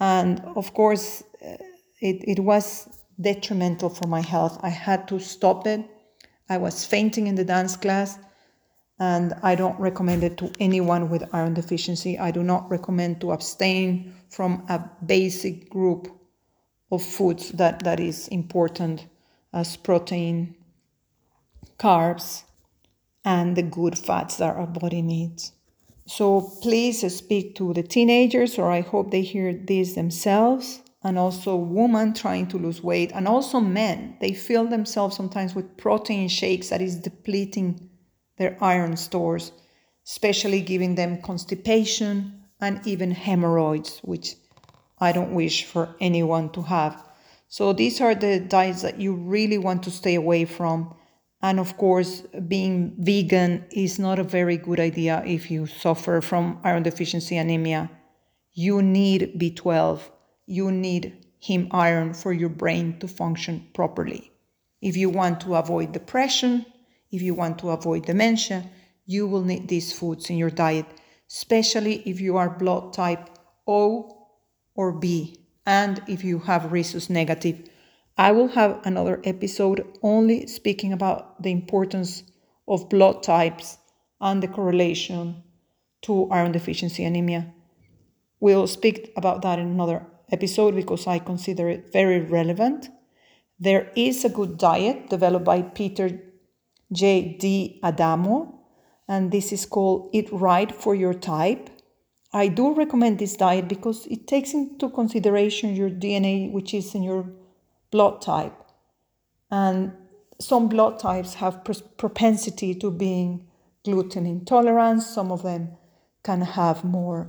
And 0.00 0.40
of 0.56 0.75
course, 0.75 1.23
uh, 1.44 1.56
it, 2.00 2.25
it 2.26 2.40
was 2.40 2.88
detrimental 3.21 3.88
for 3.90 4.09
my 4.09 4.21
health. 4.21 4.59
I 4.62 4.71
had 4.71 5.06
to 5.09 5.21
stop 5.21 5.66
it. 5.66 5.85
I 6.49 6.59
was 6.59 6.85
fainting 6.85 7.26
in 7.28 7.35
the 7.35 7.44
dance 7.44 7.76
class, 7.76 8.18
and 8.99 9.32
I 9.42 9.54
don't 9.54 9.78
recommend 9.78 10.23
it 10.25 10.37
to 10.38 10.50
anyone 10.59 11.09
with 11.09 11.32
iron 11.32 11.54
deficiency. 11.54 12.18
I 12.18 12.30
do 12.30 12.42
not 12.42 12.68
recommend 12.68 13.21
to 13.21 13.32
abstain 13.32 14.14
from 14.28 14.64
a 14.68 14.82
basic 15.06 15.71
group 15.71 16.09
of 16.90 17.02
foods 17.02 17.52
that, 17.52 17.85
that 17.85 18.00
is 18.00 18.28
important 18.28 19.06
as 19.52 19.76
protein, 19.76 20.54
carbs, 21.78 22.42
and 23.25 23.57
the 23.57 23.62
good 23.62 23.99
fats 23.99 24.37
that 24.37 24.57
our 24.57 24.67
body 24.67 25.02
needs. 25.02 25.52
So 26.07 26.41
please 26.62 27.00
speak 27.14 27.55
to 27.57 27.73
the 27.73 27.83
teenagers, 27.83 28.59
or 28.59 28.71
I 28.71 28.81
hope 28.81 29.11
they 29.11 29.23
hear 29.23 29.52
this 29.52 29.95
themselves, 29.95 30.83
and 31.05 31.19
also 31.19 31.57
women 31.57 32.14
trying 32.14 32.49
to 32.49 32.59
lose 32.59 32.83
weight, 32.83 33.12
and 33.14 33.29
also 33.29 33.61
men. 33.61 34.17
They 34.21 34.33
fill 34.33 34.67
themselves 34.67 35.17
sometimes 35.17 35.55
with 35.55 35.76
protein 35.76 36.29
shakes 36.29 36.71
that 36.71 36.83
is 36.83 36.97
depleting 36.97 37.88
their 38.37 38.57
iron 38.61 38.97
stores, 38.97 39.52
especially 40.05 40.61
giving 40.61 40.97
them 40.97 41.23
constipation 41.23 42.43
and 42.61 42.85
even 42.87 43.11
hemorrhoids, 43.11 44.00
which 44.02 44.35
I 44.99 45.12
don't 45.12 45.35
wish 45.35 45.64
for 45.64 45.95
anyone 46.00 46.50
to 46.50 46.62
have. 46.62 47.05
So 47.49 47.73
these 47.73 48.00
are 48.00 48.14
the 48.14 48.41
diets 48.41 48.83
that 48.83 49.00
you 49.00 49.14
really 49.14 49.59
want 49.59 49.83
to 49.85 49.91
stay 49.91 50.14
away 50.14 50.45
from 50.45 50.95
and 51.42 51.58
of 51.58 51.76
course, 51.76 52.22
being 52.46 52.94
vegan 52.99 53.64
is 53.70 53.99
not 53.99 54.18
a 54.20 54.25
very 54.25 54.56
good 54.56 54.78
idea 54.78 55.22
if 55.26 55.50
you 55.50 55.66
suffer 55.66 56.20
from 56.20 56.61
iron 56.62 56.84
deficiency 56.84 57.37
anemia. 57.37 57.90
You 58.52 58.80
need 58.80 59.38
B12, 59.38 60.00
you 60.46 60.70
need 60.70 61.26
heme 61.44 61.68
iron 61.72 62.14
for 62.14 62.32
your 62.32 62.49
brain 62.49 62.99
to 63.00 63.08
function 63.08 63.66
properly. 63.75 64.30
If 64.80 64.96
you 64.96 65.11
want 65.11 65.40
to 65.40 65.56
avoid 65.56 65.92
depression, 65.92 66.64
if 67.11 67.22
you 67.22 67.34
want 67.34 67.58
to 67.58 67.70
avoid 67.70 68.06
dementia, 68.06 68.70
you 69.06 69.26
will 69.26 69.42
need 69.42 69.66
these 69.66 69.92
foods 69.92 70.30
in 70.30 70.37
your 70.37 70.50
diet, 70.50 70.87
especially 71.28 72.02
if 72.08 72.20
you 72.20 72.37
are 72.37 72.50
blood 72.50 72.92
type 72.92 73.30
O 73.66 74.28
or 74.75 74.92
B, 74.92 75.38
and 75.66 76.02
if 76.06 76.22
you 76.22 76.38
have 76.40 76.72
rhesus 76.72 77.11
negative 77.11 77.68
I 78.16 78.33
will 78.33 78.49
have 78.49 78.81
another 78.85 79.21
episode 79.25 79.87
only 80.02 80.47
speaking 80.47 80.92
about 80.92 81.42
the 81.42 81.50
importance 81.50 82.25
of 82.69 82.90
blood 82.90 83.23
types 83.23 83.78
and 84.21 84.42
the 84.42 84.49
correlation 84.49 85.42
to 86.02 86.28
iron 86.31 86.52
deficiency 86.52 87.04
anemia. 87.04 87.52
We'll 88.38 88.66
speak 88.66 89.12
about 89.16 89.42
that 89.42 89.59
in 89.59 89.66
another 89.66 90.07
episode 90.31 90.75
because 90.75 91.07
I 91.07 91.21
consider 91.21 91.69
it 91.69 91.92
very 91.92 92.21
relevant. 92.21 92.90
There 93.59 93.90
is 93.97 94.25
a 94.25 94.28
good 94.28 94.59
diet 94.59 95.09
developed 95.09 95.45
by 95.45 95.62
Peter 95.62 96.21
J. 96.92 97.37
D'Adamo, 97.38 98.59
and 99.09 99.31
this 99.31 99.52
is 99.52 99.64
called 99.64 100.11
Eat 100.12 100.28
Right 100.33 100.71
for 100.75 100.95
Your 100.95 101.14
Type. 101.14 101.71
I 102.33 102.49
do 102.49 102.75
recommend 102.75 103.19
this 103.19 103.37
diet 103.37 103.69
because 103.69 104.07
it 104.07 104.26
takes 104.26 104.52
into 104.52 104.90
consideration 104.90 105.76
your 105.76 105.90
DNA, 105.90 106.50
which 106.50 106.75
is 106.75 106.95
in 106.95 107.02
your 107.02 107.31
blood 107.92 108.20
type. 108.20 108.54
And 109.50 109.92
some 110.40 110.68
blood 110.68 110.99
types 110.99 111.34
have 111.34 111.64
propensity 111.96 112.75
to 112.75 112.90
being 112.90 113.46
gluten 113.84 114.26
intolerant. 114.26 115.02
Some 115.02 115.30
of 115.30 115.42
them 115.42 115.76
can 116.25 116.40
have 116.40 116.82
more 116.82 117.28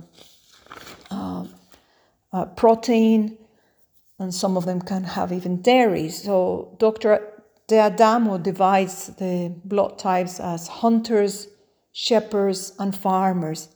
uh, 1.10 1.46
uh, 2.32 2.46
protein, 2.46 3.38
and 4.18 4.34
some 4.34 4.56
of 4.56 4.64
them 4.64 4.80
can 4.80 5.04
have 5.04 5.32
even 5.32 5.62
dairy. 5.62 6.08
So 6.08 6.76
Dr. 6.78 7.20
D'Adamo 7.68 8.42
divides 8.42 9.08
the 9.16 9.54
blood 9.64 9.98
types 9.98 10.40
as 10.40 10.68
hunters, 10.68 11.48
shepherds, 11.92 12.72
and 12.78 12.96
farmers. 12.96 13.68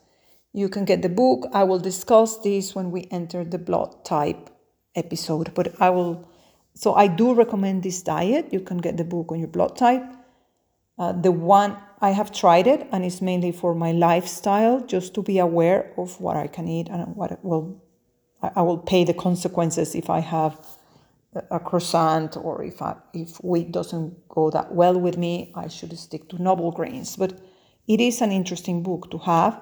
You 0.52 0.68
can 0.68 0.84
get 0.84 1.02
the 1.02 1.08
book. 1.08 1.46
I 1.52 1.64
will 1.64 1.78
discuss 1.78 2.38
this 2.38 2.74
when 2.74 2.90
we 2.90 3.06
enter 3.10 3.44
the 3.44 3.58
blood 3.58 4.04
type 4.04 4.50
episode, 4.94 5.54
but 5.54 5.80
I 5.80 5.90
will 5.90 6.27
so 6.78 6.94
I 6.94 7.08
do 7.08 7.34
recommend 7.34 7.82
this 7.82 8.02
diet. 8.02 8.52
You 8.52 8.60
can 8.60 8.78
get 8.78 8.96
the 8.96 9.02
book 9.02 9.32
on 9.32 9.40
your 9.40 9.48
blood 9.48 9.76
type. 9.76 10.04
Uh, 10.96 11.10
the 11.10 11.32
one 11.32 11.76
I 12.00 12.10
have 12.10 12.30
tried 12.30 12.68
it, 12.68 12.86
and 12.92 13.04
it's 13.04 13.20
mainly 13.20 13.50
for 13.50 13.74
my 13.74 13.90
lifestyle, 13.90 14.80
just 14.86 15.12
to 15.14 15.22
be 15.22 15.40
aware 15.40 15.92
of 15.96 16.20
what 16.20 16.36
I 16.36 16.46
can 16.46 16.68
eat 16.68 16.88
and 16.88 17.16
what 17.16 17.44
will 17.44 17.82
I 18.40 18.62
will 18.62 18.78
pay 18.78 19.02
the 19.02 19.14
consequences 19.14 19.96
if 19.96 20.08
I 20.08 20.20
have 20.20 20.54
a 21.50 21.58
croissant 21.58 22.36
or 22.36 22.62
if 22.62 22.80
I, 22.80 22.94
if 23.12 23.42
wheat 23.42 23.72
doesn't 23.72 24.28
go 24.28 24.48
that 24.50 24.72
well 24.72 24.96
with 25.00 25.18
me, 25.18 25.50
I 25.56 25.66
should 25.66 25.98
stick 25.98 26.28
to 26.28 26.40
noble 26.40 26.70
grains. 26.70 27.16
But 27.16 27.40
it 27.88 28.00
is 28.00 28.20
an 28.20 28.30
interesting 28.30 28.84
book 28.84 29.10
to 29.10 29.18
have, 29.18 29.60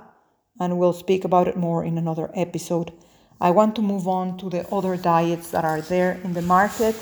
and 0.60 0.76
we'll 0.76 0.92
speak 0.92 1.24
about 1.24 1.48
it 1.48 1.56
more 1.56 1.82
in 1.82 1.96
another 1.96 2.30
episode. 2.34 2.92
I 3.40 3.50
want 3.50 3.76
to 3.76 3.82
move 3.82 4.08
on 4.08 4.38
to 4.38 4.48
the 4.48 4.66
other 4.74 4.96
diets 4.96 5.50
that 5.50 5.64
are 5.64 5.82
there 5.82 6.18
in 6.24 6.32
the 6.32 6.42
market. 6.42 6.96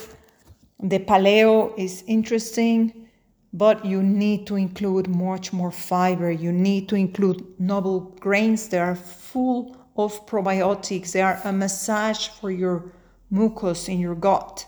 The 0.83 0.99
paleo 0.99 1.73
is 1.79 2.03
interesting, 2.07 3.09
but 3.53 3.85
you 3.85 4.03
need 4.03 4.47
to 4.49 4.57
include 4.57 5.09
much 5.09 5.53
more 5.53 5.71
fiber. 5.71 6.31
You 6.31 6.50
need 6.50 6.88
to 6.88 6.97
include 6.97 7.45
noble 7.61 8.00
grains. 8.19 8.69
They 8.69 8.79
are 8.79 8.97
full 8.97 9.76
of 9.97 10.26
probiotics. 10.26 11.12
They 11.12 11.23
are 11.23 11.41
a 11.45 11.53
massage 11.53 12.26
for 12.29 12.50
your 12.50 12.93
mucus 13.31 13.88
in 13.88 14.00
your 14.00 14.17
gut. 14.17 14.67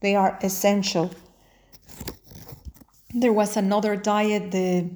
They 0.00 0.14
are 0.14 0.38
essential. 0.42 1.10
There 3.14 3.32
was 3.32 3.56
another 3.56 3.96
diet, 3.96 4.50
the 4.50 4.90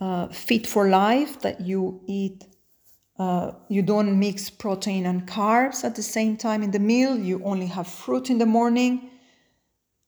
uh, 0.00 0.26
Fit 0.28 0.66
for 0.66 0.88
Life, 0.88 1.40
that 1.42 1.60
you 1.60 2.00
eat 2.06 2.44
uh, 3.18 3.52
you 3.68 3.82
don't 3.82 4.18
mix 4.18 4.50
protein 4.50 5.06
and 5.06 5.26
carbs 5.26 5.84
at 5.84 5.94
the 5.94 6.02
same 6.02 6.36
time 6.36 6.62
in 6.62 6.70
the 6.70 6.78
meal. 6.78 7.18
You 7.18 7.42
only 7.44 7.66
have 7.66 7.86
fruit 7.86 8.28
in 8.28 8.38
the 8.38 8.46
morning 8.46 9.10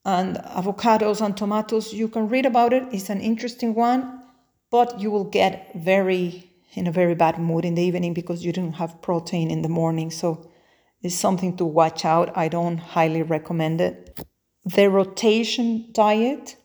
and 0.05 0.37
avocados 0.37 1.25
and 1.25 1.37
tomatoes. 1.37 1.93
You 1.93 2.09
can 2.09 2.29
read 2.29 2.45
about 2.45 2.73
it. 2.73 2.85
It's 2.93 3.09
an 3.09 3.21
interesting 3.21 3.75
one, 3.75 4.23
but 4.71 5.01
you 5.01 5.11
will 5.11 5.25
get 5.25 5.73
very 5.75 6.51
in 6.75 6.87
a 6.87 6.93
very 6.93 7.15
bad 7.15 7.39
mood 7.39 7.65
in 7.65 7.75
the 7.75 7.83
evening 7.83 8.13
because 8.13 8.45
you 8.45 8.53
didn't 8.53 8.75
have 8.75 9.01
protein 9.01 9.51
in 9.51 9.63
the 9.63 9.71
morning. 9.71 10.11
So 10.11 10.51
it's 11.03 11.15
something 11.15 11.57
to 11.57 11.65
watch 11.65 12.05
out. 12.05 12.37
I 12.37 12.49
don't 12.49 12.77
highly 12.77 13.23
recommend 13.23 13.81
it. 13.81 14.23
The 14.67 14.91
rotation 14.91 15.89
diet. 15.93 16.57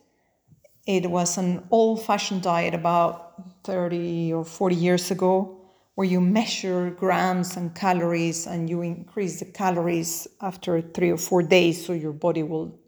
It 0.86 1.10
was 1.10 1.38
an 1.38 1.66
old-fashioned 1.70 2.42
diet 2.42 2.74
about 2.74 3.32
30 3.64 4.34
or 4.34 4.44
40 4.44 4.76
years 4.76 5.10
ago 5.10 5.63
where 5.94 6.06
you 6.06 6.20
measure 6.20 6.90
grams 6.90 7.56
and 7.56 7.74
calories 7.74 8.46
and 8.46 8.68
you 8.68 8.82
increase 8.82 9.38
the 9.38 9.44
calories 9.44 10.26
after 10.40 10.80
three 10.80 11.10
or 11.10 11.16
four 11.16 11.42
days 11.42 11.84
so 11.84 11.92
your 11.92 12.12
body 12.12 12.42
will 12.42 12.78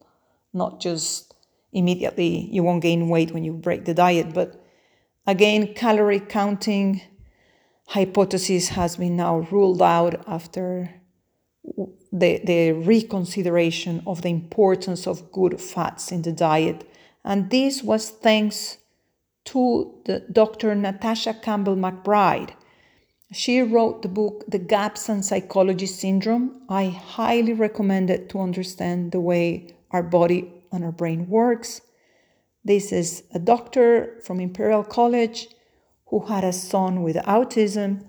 not 0.52 0.80
just 0.80 1.34
immediately 1.72 2.48
you 2.50 2.62
won't 2.62 2.82
gain 2.82 3.08
weight 3.08 3.30
when 3.32 3.44
you 3.44 3.52
break 3.52 3.84
the 3.84 3.94
diet. 3.94 4.34
But 4.34 4.60
again 5.26 5.74
calorie 5.74 6.20
counting 6.20 7.00
hypothesis 7.88 8.68
has 8.70 8.96
been 8.96 9.16
now 9.16 9.38
ruled 9.52 9.82
out 9.82 10.24
after 10.26 11.00
the, 12.12 12.40
the 12.44 12.72
reconsideration 12.72 14.02
of 14.06 14.22
the 14.22 14.30
importance 14.30 15.06
of 15.06 15.30
good 15.30 15.60
fats 15.60 16.10
in 16.10 16.22
the 16.22 16.32
diet. 16.32 16.88
And 17.24 17.50
this 17.50 17.82
was 17.82 18.10
thanks 18.10 18.78
to 19.44 19.94
the 20.06 20.24
dr 20.32 20.74
natasha 20.74 21.32
campbell 21.32 21.76
mcbride 21.76 22.50
she 23.32 23.60
wrote 23.60 24.02
the 24.02 24.08
book 24.08 24.44
The 24.48 24.58
Gaps 24.58 25.08
and 25.08 25.24
Psychology 25.24 25.86
Syndrome. 25.86 26.62
I 26.68 26.88
highly 26.88 27.52
recommend 27.52 28.08
it 28.10 28.28
to 28.30 28.40
understand 28.40 29.12
the 29.12 29.20
way 29.20 29.74
our 29.90 30.02
body 30.02 30.52
and 30.70 30.84
our 30.84 30.92
brain 30.92 31.28
works. 31.28 31.80
This 32.64 32.92
is 32.92 33.24
a 33.32 33.38
doctor 33.38 34.18
from 34.24 34.40
Imperial 34.40 34.84
College 34.84 35.48
who 36.06 36.26
had 36.26 36.44
a 36.44 36.52
son 36.52 37.02
with 37.02 37.16
autism 37.16 38.04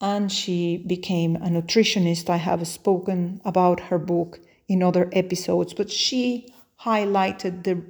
and 0.00 0.30
she 0.30 0.78
became 0.78 1.36
a 1.36 1.48
nutritionist. 1.48 2.28
I 2.28 2.36
have 2.36 2.66
spoken 2.66 3.40
about 3.44 3.80
her 3.80 3.98
book 3.98 4.40
in 4.68 4.82
other 4.82 5.08
episodes, 5.12 5.72
but 5.72 5.90
she 5.90 6.52
highlighted 6.80 7.64
the 7.64 7.82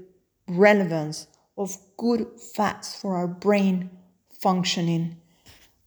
relevance 0.47 1.27
of 1.57 1.77
good 1.97 2.27
fats 2.55 2.95
for 2.95 3.17
our 3.17 3.27
brain 3.27 3.91
functioning 4.41 5.17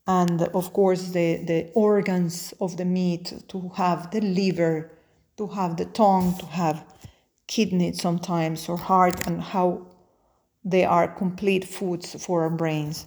and 0.08 0.42
of 0.42 0.72
course 0.74 1.10
the, 1.10 1.38
the 1.46 1.72
organs 1.74 2.54
of 2.60 2.78
the 2.78 2.86
meat 2.86 3.34
to 3.48 3.70
have 3.76 4.12
the 4.12 4.22
liver 4.22 4.92
to 5.38 5.48
have 5.48 5.78
the 5.78 5.86
tongue, 5.86 6.38
to 6.38 6.46
have 6.46 6.86
kidneys 7.48 8.02
sometimes, 8.02 8.70
or 8.70 8.78
heart, 8.78 9.28
and 9.28 9.42
how 9.42 9.86
they 10.64 10.86
are 10.86 11.08
complete 11.08 11.66
foods 11.66 12.24
for 12.24 12.44
our 12.44 12.50
brains. 12.50 13.06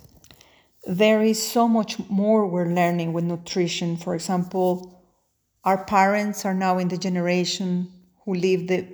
There 0.86 1.22
is 1.22 1.42
so 1.42 1.66
much 1.66 1.98
more 2.08 2.46
we're 2.46 2.72
learning 2.72 3.12
with 3.12 3.24
nutrition. 3.24 3.96
For 3.96 4.14
example, 4.14 5.02
our 5.64 5.84
parents 5.84 6.44
are 6.44 6.54
now 6.54 6.78
in 6.78 6.88
the 6.88 6.96
generation 6.96 7.90
who 8.24 8.34
live 8.34 8.68
the 8.68 8.86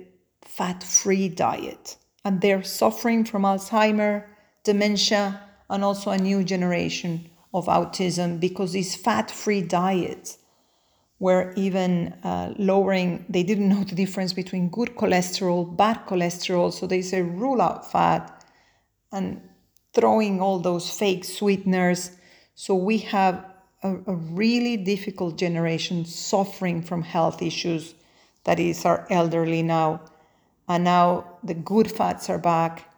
fat 0.43 0.83
free 0.83 1.29
diet, 1.29 1.97
and 2.23 2.41
they're 2.41 2.63
suffering 2.63 3.23
from 3.23 3.43
Alzheimer, 3.43 4.25
dementia, 4.63 5.41
and 5.69 5.83
also 5.83 6.11
a 6.11 6.17
new 6.17 6.43
generation 6.43 7.29
of 7.55 7.67
autism 7.67 8.39
because 8.39 8.73
these 8.73 8.95
fat 8.95 9.31
free 9.31 9.61
diets 9.61 10.37
were 11.19 11.53
even 11.55 12.13
uh, 12.23 12.53
lowering, 12.57 13.25
they 13.29 13.43
didn't 13.43 13.69
know 13.69 13.83
the 13.83 13.95
difference 13.95 14.33
between 14.33 14.69
good 14.69 14.95
cholesterol, 14.95 15.75
bad 15.77 16.05
cholesterol, 16.05 16.71
so 16.71 16.85
they 16.85 17.01
say 17.01 17.21
rule 17.21 17.61
out 17.61 17.89
fat 17.89 18.43
and 19.13 19.41
throwing 19.93 20.41
all 20.41 20.59
those 20.59 20.89
fake 20.89 21.23
sweeteners. 21.23 22.11
So 22.55 22.75
we 22.75 22.97
have 22.97 23.45
a, 23.81 23.95
a 24.05 24.15
really 24.15 24.75
difficult 24.75 25.37
generation 25.37 26.05
suffering 26.05 26.81
from 26.81 27.01
health 27.01 27.41
issues. 27.41 27.95
That 28.43 28.59
is 28.59 28.83
our 28.83 29.07
elderly 29.09 29.63
now. 29.63 30.01
And 30.67 30.83
now 30.83 31.37
the 31.43 31.53
good 31.53 31.89
fats 31.89 32.29
are 32.29 32.39
back. 32.39 32.89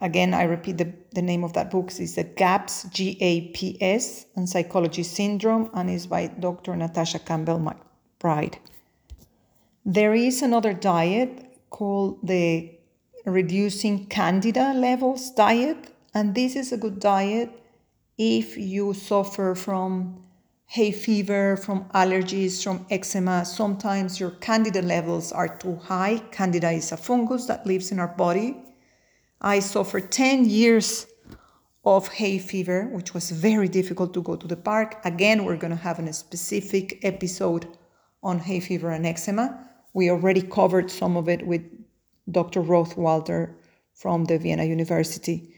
Again, 0.00 0.32
I 0.32 0.44
repeat 0.44 0.78
the, 0.78 0.92
the 1.12 1.22
name 1.22 1.42
of 1.42 1.54
that 1.54 1.70
book 1.70 1.90
is 1.98 2.14
the 2.14 2.24
GAPS, 2.24 2.84
G 2.90 3.18
A 3.20 3.48
P 3.48 3.76
S, 3.80 4.26
and 4.36 4.48
Psychology 4.48 5.02
Syndrome, 5.02 5.70
and 5.74 5.90
is 5.90 6.06
by 6.06 6.28
Dr. 6.28 6.76
Natasha 6.76 7.18
Campbell 7.18 7.58
McBride. 7.58 8.58
There 9.84 10.14
is 10.14 10.42
another 10.42 10.72
diet 10.72 11.58
called 11.70 12.18
the 12.22 12.70
reducing 13.24 14.06
candida 14.06 14.72
levels 14.72 15.30
diet, 15.30 15.92
and 16.14 16.34
this 16.34 16.54
is 16.54 16.72
a 16.72 16.76
good 16.76 17.00
diet 17.00 17.50
if 18.16 18.56
you 18.56 18.94
suffer 18.94 19.54
from 19.54 20.22
hay 20.66 20.92
fever, 20.92 21.56
from 21.56 21.84
allergies, 21.94 22.62
from 22.62 22.86
eczema. 22.90 23.44
Sometimes 23.44 24.20
your 24.20 24.30
candida 24.30 24.82
levels 24.82 25.32
are 25.32 25.56
too 25.56 25.76
high. 25.76 26.18
Candida 26.30 26.70
is 26.70 26.92
a 26.92 26.96
fungus 26.96 27.46
that 27.46 27.66
lives 27.66 27.90
in 27.90 27.98
our 27.98 28.08
body. 28.08 28.56
I 29.40 29.60
suffered 29.60 30.10
10 30.10 30.46
years 30.46 31.06
of 31.84 32.08
hay 32.08 32.38
fever, 32.38 32.88
which 32.92 33.14
was 33.14 33.30
very 33.30 33.68
difficult 33.68 34.12
to 34.14 34.22
go 34.22 34.34
to 34.34 34.46
the 34.46 34.56
park. 34.56 35.00
Again, 35.04 35.44
we're 35.44 35.56
going 35.56 35.70
to 35.70 35.76
have 35.76 35.98
a 36.00 36.12
specific 36.12 36.98
episode 37.02 37.66
on 38.22 38.40
hay 38.40 38.60
fever 38.60 38.90
and 38.90 39.06
eczema. 39.06 39.64
We 39.94 40.10
already 40.10 40.42
covered 40.42 40.90
some 40.90 41.16
of 41.16 41.28
it 41.28 41.46
with 41.46 41.62
Dr. 42.30 42.62
Rothwalter 42.62 43.54
from 43.94 44.24
the 44.24 44.38
Vienna 44.38 44.64
University. 44.64 45.54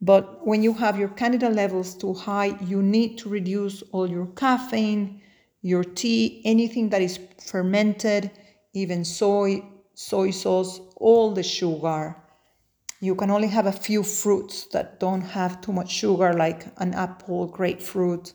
But 0.00 0.46
when 0.46 0.62
you 0.62 0.72
have 0.74 0.98
your 0.98 1.08
candida 1.08 1.50
levels 1.50 1.94
too 1.94 2.14
high, 2.14 2.58
you 2.62 2.82
need 2.82 3.18
to 3.18 3.28
reduce 3.28 3.82
all 3.92 4.08
your 4.10 4.26
caffeine, 4.26 5.20
your 5.62 5.84
tea, 5.84 6.42
anything 6.44 6.88
that 6.90 7.00
is 7.00 7.18
fermented, 7.38 8.30
even 8.72 9.04
soy, 9.04 9.62
soy 9.94 10.30
sauce, 10.30 10.80
all 10.96 11.32
the 11.32 11.42
sugar. 11.42 12.16
You 13.04 13.14
can 13.14 13.30
only 13.30 13.48
have 13.48 13.66
a 13.66 13.80
few 13.86 14.02
fruits 14.02 14.64
that 14.72 14.98
don't 14.98 15.20
have 15.20 15.60
too 15.60 15.74
much 15.74 15.90
sugar, 15.90 16.32
like 16.32 16.64
an 16.78 16.94
apple, 16.94 17.46
grapefruit, 17.46 18.32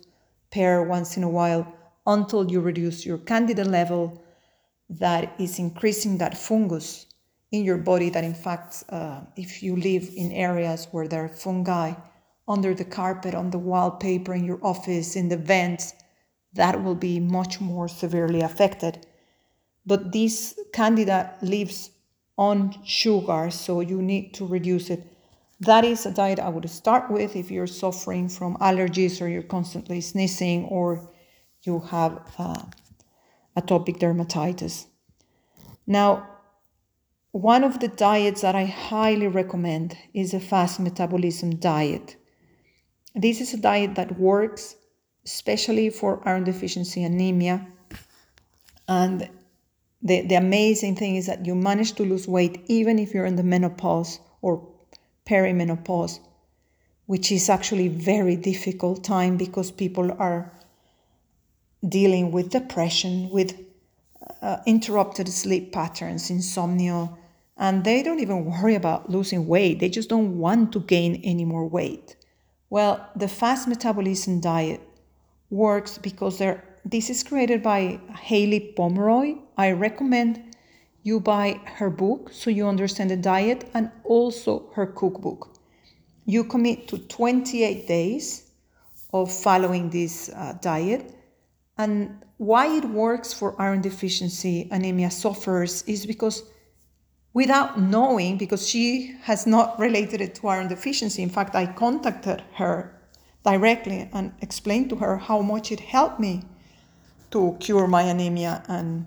pear 0.52 0.84
once 0.84 1.18
in 1.18 1.24
a 1.24 1.36
while, 1.40 1.66
until 2.06 2.52
you 2.52 2.62
reduce 2.62 3.04
your 3.04 3.18
candida 3.18 3.64
level 3.64 4.24
that 4.88 5.34
is 5.40 5.58
increasing 5.58 6.20
that 6.20 6.38
fungus 6.38 7.08
in 7.52 7.64
your 7.64 7.80
body 7.80 8.12
that 8.12 8.24
in 8.24 8.36
fact 8.36 8.84
uh, 8.90 9.22
if 9.36 9.64
you 9.64 9.76
live 9.76 10.08
in 10.16 10.32
areas 10.32 10.88
where 10.92 11.08
there 11.08 11.26
are 11.26 11.36
fungi 11.46 11.92
under 12.48 12.76
the 12.76 12.86
carpet 12.86 13.34
on 13.34 13.50
the 13.50 13.58
wallpaper 13.58 14.36
in 14.36 14.44
your 14.44 14.60
office 14.62 15.16
in 15.16 15.30
the 15.30 15.38
vents 15.38 15.96
that 16.54 16.84
will 16.84 17.00
be 17.10 17.20
much 17.20 17.60
more 17.60 17.88
severely 17.88 18.42
affected. 18.42 19.08
But 19.84 20.12
this 20.12 20.60
candida 20.74 21.34
lives 21.42 21.90
on 22.48 22.74
sugar 22.86 23.52
so 23.52 23.82
you 23.82 24.02
need 24.02 24.34
to 24.34 24.46
reduce 24.46 24.90
it 24.90 25.04
that 25.60 25.84
is 25.84 26.06
a 26.06 26.12
diet 26.12 26.40
i 26.40 26.50
would 26.50 26.70
start 26.70 27.12
with 27.12 27.36
if 27.36 27.52
you're 27.52 27.74
suffering 27.84 28.30
from 28.30 28.56
allergies 28.70 29.22
or 29.22 29.28
you're 29.28 29.52
constantly 29.58 30.00
sneezing 30.00 30.66
or 30.66 31.12
you 31.64 31.80
have 31.92 32.14
uh, 32.38 32.64
atopic 33.58 34.00
dermatitis 34.00 34.86
now 35.86 36.12
one 37.32 37.64
of 37.64 37.80
the 37.80 37.88
diets 37.88 38.42
that 38.42 38.56
I 38.56 38.66
highly 38.66 39.28
recommend 39.28 39.96
is 40.16 40.34
a 40.34 40.40
fast 40.40 40.80
metabolism 40.80 41.58
diet. 41.58 42.16
This 43.14 43.40
is 43.40 43.54
a 43.54 43.62
diet 43.62 43.94
that 43.96 44.18
works 44.18 44.76
especially 45.26 45.90
for 45.92 46.28
iron 46.28 46.44
deficiency 46.44 47.04
anemia. 47.04 47.68
And 48.88 49.30
the, 50.02 50.22
the 50.22 50.36
amazing 50.36 50.96
thing 50.96 51.16
is 51.16 51.26
that 51.28 51.46
you 51.46 51.56
manage 51.56 51.94
to 51.94 52.04
lose 52.04 52.28
weight 52.28 52.64
even 52.68 53.00
if 53.00 53.14
you're 53.14 53.26
in 53.26 53.36
the 53.36 53.44
menopause 53.44 54.20
or 54.42 54.68
perimenopause, 55.26 56.20
which 57.06 57.32
is 57.32 57.50
actually 57.50 57.88
very 57.88 58.36
difficult 58.36 59.04
time 59.04 59.38
because 59.38 59.72
people 59.72 60.12
are 60.20 60.52
dealing 61.88 62.32
with 62.32 62.50
depression, 62.50 63.30
with 63.30 63.60
uh, 64.42 64.58
interrupted 64.66 65.28
sleep 65.28 65.72
patterns, 65.72 66.30
insomnia, 66.30 67.10
and 67.58 67.84
they 67.84 68.02
don't 68.02 68.20
even 68.20 68.46
worry 68.46 68.76
about 68.76 69.10
losing 69.10 69.48
weight. 69.48 69.80
They 69.80 69.90
just 69.90 70.10
don't 70.10 70.38
want 70.38 70.72
to 70.74 70.80
gain 70.80 71.22
any 71.24 71.44
more 71.44 71.68
weight. 71.68 72.16
Well, 72.70 73.10
the 73.16 73.28
fast 73.28 73.68
metabolism 73.68 74.40
diet 74.40 74.82
works 75.50 75.98
because 75.98 76.38
there. 76.38 76.64
This 76.86 77.10
is 77.10 77.24
created 77.24 77.62
by 77.62 78.00
Haylie 78.10 78.76
Pomroy. 78.76 79.36
I 79.58 79.72
recommend 79.72 80.56
you 81.04 81.20
buy 81.20 81.60
her 81.66 81.90
book 81.90 82.30
so 82.32 82.50
you 82.50 82.68
understand 82.68 83.10
the 83.10 83.18
diet 83.18 83.70
and 83.74 83.92
also 84.04 84.72
her 84.76 84.86
cookbook. 84.86 85.54
You 86.26 86.44
commit 86.46 86.88
to 86.88 86.98
28 86.98 87.88
days 87.88 88.52
of 89.14 89.32
following 89.32 89.90
this 89.90 90.30
uh, 90.30 90.58
diet 90.62 91.14
and 91.78 92.24
why 92.38 92.68
it 92.78 92.86
works 92.86 93.34
for 93.34 93.60
iron 93.62 93.82
deficiency 93.82 94.70
anemia 94.72 95.12
sufferers 95.12 95.82
is 95.84 96.06
because 96.06 96.44
without 97.34 97.80
knowing, 97.80 98.38
because 98.38 98.68
she 98.68 99.16
has 99.24 99.46
not 99.46 99.78
related 99.88 100.22
it 100.22 100.36
to 100.36 100.48
iron 100.48 100.70
deficiency, 100.70 101.22
in 101.24 101.30
fact, 101.30 101.56
I 101.56 101.66
contacted 101.66 102.42
her 102.56 102.96
directly 103.44 104.10
and 104.14 104.32
explained 104.42 104.90
to 104.92 104.96
her 104.98 105.18
how 105.18 105.42
much 105.42 105.72
it 105.72 105.82
helped 105.82 106.20
me 106.20 106.44
to 107.32 107.58
cure 107.60 107.88
my 107.88 108.04
anemia 108.04 108.64
and, 108.68 109.06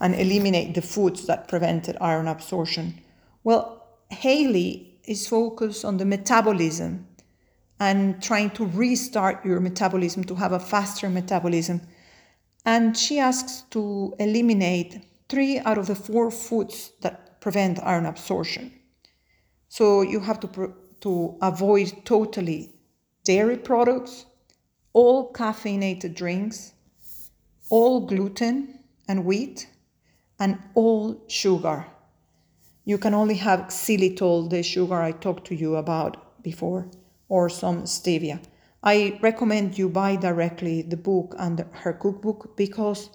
and 0.00 0.14
eliminate 0.14 0.74
the 0.74 0.82
foods 0.82 1.26
that 1.26 1.48
prevented 1.48 1.96
iron 2.00 2.28
absorption. 2.28 3.00
Well, 3.44 3.86
Haylie 4.10 4.94
is 5.04 5.26
focused 5.26 5.84
on 5.84 5.96
the 5.96 6.04
metabolism 6.04 7.06
and 7.80 8.22
trying 8.22 8.50
to 8.50 8.66
restart 8.66 9.44
your 9.44 9.60
metabolism 9.60 10.24
to 10.24 10.34
have 10.36 10.52
a 10.52 10.60
faster 10.60 11.08
metabolism 11.08 11.80
and 12.64 12.96
she 12.96 13.18
asks 13.18 13.64
to 13.70 14.14
eliminate 14.18 15.00
three 15.28 15.58
out 15.60 15.78
of 15.78 15.86
the 15.86 15.94
four 15.94 16.30
foods 16.30 16.92
that 17.00 17.40
prevent 17.40 17.82
iron 17.82 18.06
absorption. 18.06 18.72
So 19.68 20.02
you 20.02 20.20
have 20.20 20.38
to, 20.40 20.74
to 21.00 21.36
avoid 21.42 22.04
totally 22.04 22.74
dairy 23.24 23.56
products, 23.56 24.26
all 24.92 25.32
caffeinated 25.32 26.14
drinks, 26.14 26.72
all 27.72 28.00
gluten 28.00 28.78
and 29.08 29.24
wheat, 29.24 29.66
and 30.38 30.58
all 30.74 31.24
sugar. 31.26 31.86
You 32.84 32.98
can 32.98 33.14
only 33.14 33.36
have 33.36 33.68
xylitol, 33.68 34.50
the 34.50 34.62
sugar 34.62 35.00
I 35.00 35.12
talked 35.12 35.46
to 35.46 35.54
you 35.54 35.76
about 35.76 36.42
before, 36.42 36.86
or 37.30 37.48
some 37.48 37.84
stevia. 37.84 38.40
I 38.82 39.18
recommend 39.22 39.78
you 39.78 39.88
buy 39.88 40.16
directly 40.16 40.82
the 40.82 40.98
book 40.98 41.34
and 41.38 41.64
her 41.72 41.94
cookbook 41.94 42.58
because 42.58 43.08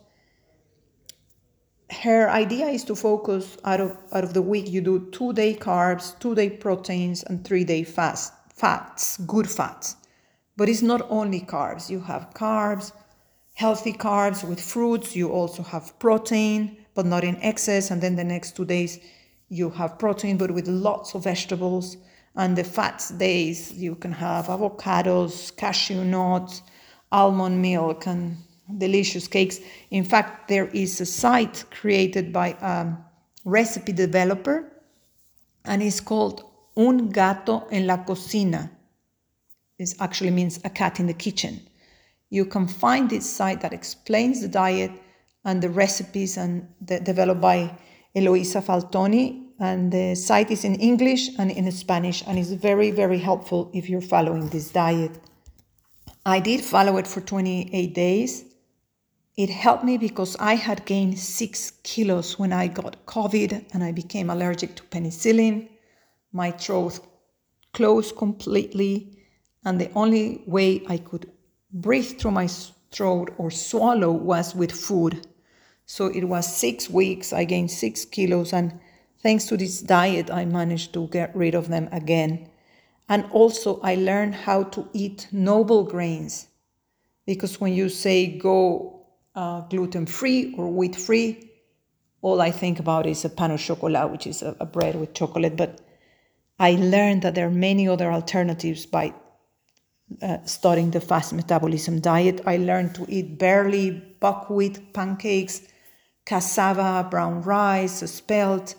her 2.02 2.28
idea 2.28 2.66
is 2.66 2.84
to 2.86 2.96
focus 2.96 3.58
out 3.64 3.80
of 3.80 3.96
out 4.12 4.24
of 4.24 4.34
the 4.34 4.42
week 4.42 4.72
you 4.72 4.82
do 4.82 5.08
two 5.12 5.34
day 5.34 5.54
carbs, 5.54 6.18
two 6.20 6.34
day 6.34 6.50
proteins, 6.50 7.22
and 7.24 7.46
three 7.46 7.64
day 7.64 7.84
fast 7.84 8.34
fats, 8.56 9.18
good 9.18 9.50
fats. 9.50 9.98
But 10.56 10.68
it's 10.68 10.82
not 10.82 11.06
only 11.12 11.42
carbs. 11.42 11.92
You 11.92 12.00
have 12.00 12.34
carbs, 12.34 12.92
healthy 13.58 13.92
carbs 13.92 14.48
with 14.48 14.62
fruits. 14.62 15.16
You 15.16 15.32
also 15.32 15.64
have 15.64 15.98
protein, 15.98 16.78
but 16.94 17.08
not 17.08 17.24
in 17.24 17.38
excess. 17.42 17.90
And 17.90 18.00
then 18.02 18.16
the 18.16 18.24
next 18.24 18.56
two 18.56 18.66
days 18.66 19.00
you 19.50 19.72
have 19.72 19.98
protein, 19.98 20.38
but 20.38 20.52
with 20.52 20.68
lots 20.68 21.16
of 21.16 21.24
vegetables 21.24 21.98
and 22.36 22.56
the 22.56 22.64
fats 22.64 23.10
days 23.10 23.74
you 23.74 23.96
can 23.96 24.12
have 24.12 24.46
avocados 24.46 25.56
cashew 25.58 26.04
nuts 26.04 26.62
almond 27.12 27.60
milk 27.60 28.06
and 28.06 28.38
delicious 28.78 29.28
cakes. 29.28 29.60
In 29.90 30.04
fact, 30.04 30.48
there 30.50 30.68
is 30.68 31.02
a 31.02 31.06
site 31.06 31.64
created 31.72 32.32
by 32.32 32.50
a 32.62 32.94
recipe 33.44 33.92
developer 33.92 34.72
and 35.66 35.82
it's 35.82 36.00
called 36.00 36.44
Un 36.76 37.10
Gato 37.10 37.68
en 37.72 37.88
la 37.88 37.98
Cocina. 38.04 38.70
This 39.80 39.96
actually 40.00 40.32
means 40.32 40.60
a 40.64 40.70
cat 40.70 41.00
in 41.00 41.08
the 41.08 41.14
kitchen. 41.14 41.62
You 42.30 42.46
can 42.46 42.68
find 42.68 43.10
this 43.10 43.30
site 43.30 43.62
that 43.62 43.74
explains 43.74 44.42
the 44.42 44.48
diet 44.48 44.92
and 45.46 45.62
the 45.62 45.70
recipes 45.70 46.38
and 46.38 46.68
the, 46.82 47.00
developed 47.00 47.42
by 47.42 47.78
Eloisa 48.16 48.62
Faltoni. 48.62 49.44
And 49.60 49.92
the 49.92 50.16
site 50.16 50.52
is 50.52 50.64
in 50.64 50.76
English 50.76 51.30
and 51.40 51.50
in 51.50 51.72
Spanish 51.72 52.24
and 52.28 52.38
is 52.38 52.52
very, 52.54 52.92
very 52.92 53.18
helpful 53.18 53.72
if 53.74 53.90
you're 53.90 54.02
following 54.02 54.50
this 54.50 54.70
diet. 54.70 55.12
I 56.26 56.40
did 56.40 56.62
follow 56.62 56.98
it 56.98 57.08
for 57.08 57.22
28 57.22 57.94
days. 57.94 58.44
It 59.38 59.50
helped 59.50 59.84
me 59.84 59.98
because 59.98 60.36
I 60.40 60.56
had 60.56 60.86
gained 60.86 61.18
six 61.18 61.72
kilos 61.84 62.38
when 62.38 62.52
I 62.52 62.68
got 62.68 63.06
COVID 63.06 63.66
and 63.74 63.84
I 63.84 63.92
became 63.92 64.30
allergic 64.30 64.76
to 64.76 64.84
penicillin. 64.84 65.70
My 66.34 66.52
throat 66.52 67.00
closed 67.74 68.16
completely, 68.18 69.18
and 69.64 69.80
the 69.80 69.92
only 69.94 70.42
way 70.48 70.84
I 70.88 70.98
could 70.98 71.32
breathe 71.72 72.20
through 72.20 72.32
my 72.32 72.48
throat 72.92 73.34
or 73.38 73.52
swallow 73.52 74.12
was 74.12 74.56
with 74.56 74.72
food. 74.72 75.28
So 75.86 76.08
it 76.08 76.26
was 76.26 76.46
six 76.46 76.90
weeks, 76.90 77.32
I 77.34 77.46
gained 77.46 77.72
six 77.72 78.06
kilos, 78.06 78.54
and 78.54 78.80
thanks 79.22 79.46
to 79.46 79.58
this 79.58 79.82
diet, 79.82 80.30
I 80.30 80.46
managed 80.46 80.94
to 80.94 81.08
get 81.08 81.36
rid 81.36 81.56
of 81.56 81.70
them 81.70 81.88
again. 81.92 82.50
And 83.10 83.26
also, 83.32 83.80
I 83.82 83.96
learned 83.96 84.36
how 84.36 84.64
to 84.64 84.90
eat 84.94 85.28
noble 85.32 85.84
grains 85.84 86.48
because 87.26 87.62
when 87.62 87.74
you 87.74 87.88
say 87.90 88.38
go 88.38 89.06
uh, 89.36 89.62
gluten 89.62 90.06
free 90.06 90.54
or 90.58 90.68
wheat 90.68 90.96
free, 90.96 91.52
all 92.22 92.42
I 92.42 92.52
think 92.52 92.80
about 92.80 93.06
is 93.06 93.24
a 93.24 93.30
pan 93.30 93.52
au 93.52 93.58
chocolat, 93.58 94.12
which 94.12 94.28
is 94.28 94.42
a, 94.42 94.56
a 94.60 94.66
bread 94.66 94.96
with 94.96 95.14
chocolate. 95.14 95.56
But 95.56 95.80
I 96.60 96.72
learned 96.72 97.22
that 97.22 97.36
there 97.36 97.48
are 97.48 97.52
many 97.52 97.88
other 97.88 98.12
alternatives 98.12 98.86
by 98.86 99.14
uh, 100.22 100.38
studying 100.46 100.92
the 100.92 101.02
fast 101.02 101.34
metabolism 101.34 102.00
diet. 102.00 102.42
I 102.46 102.58
learned 102.58 102.96
to 102.96 103.06
eat 103.10 103.38
barley, 103.38 103.92
buckwheat 104.20 104.94
pancakes, 104.94 105.62
cassava, 106.26 107.08
brown 107.10 107.42
rice, 107.42 108.00
spelt, 108.12 108.76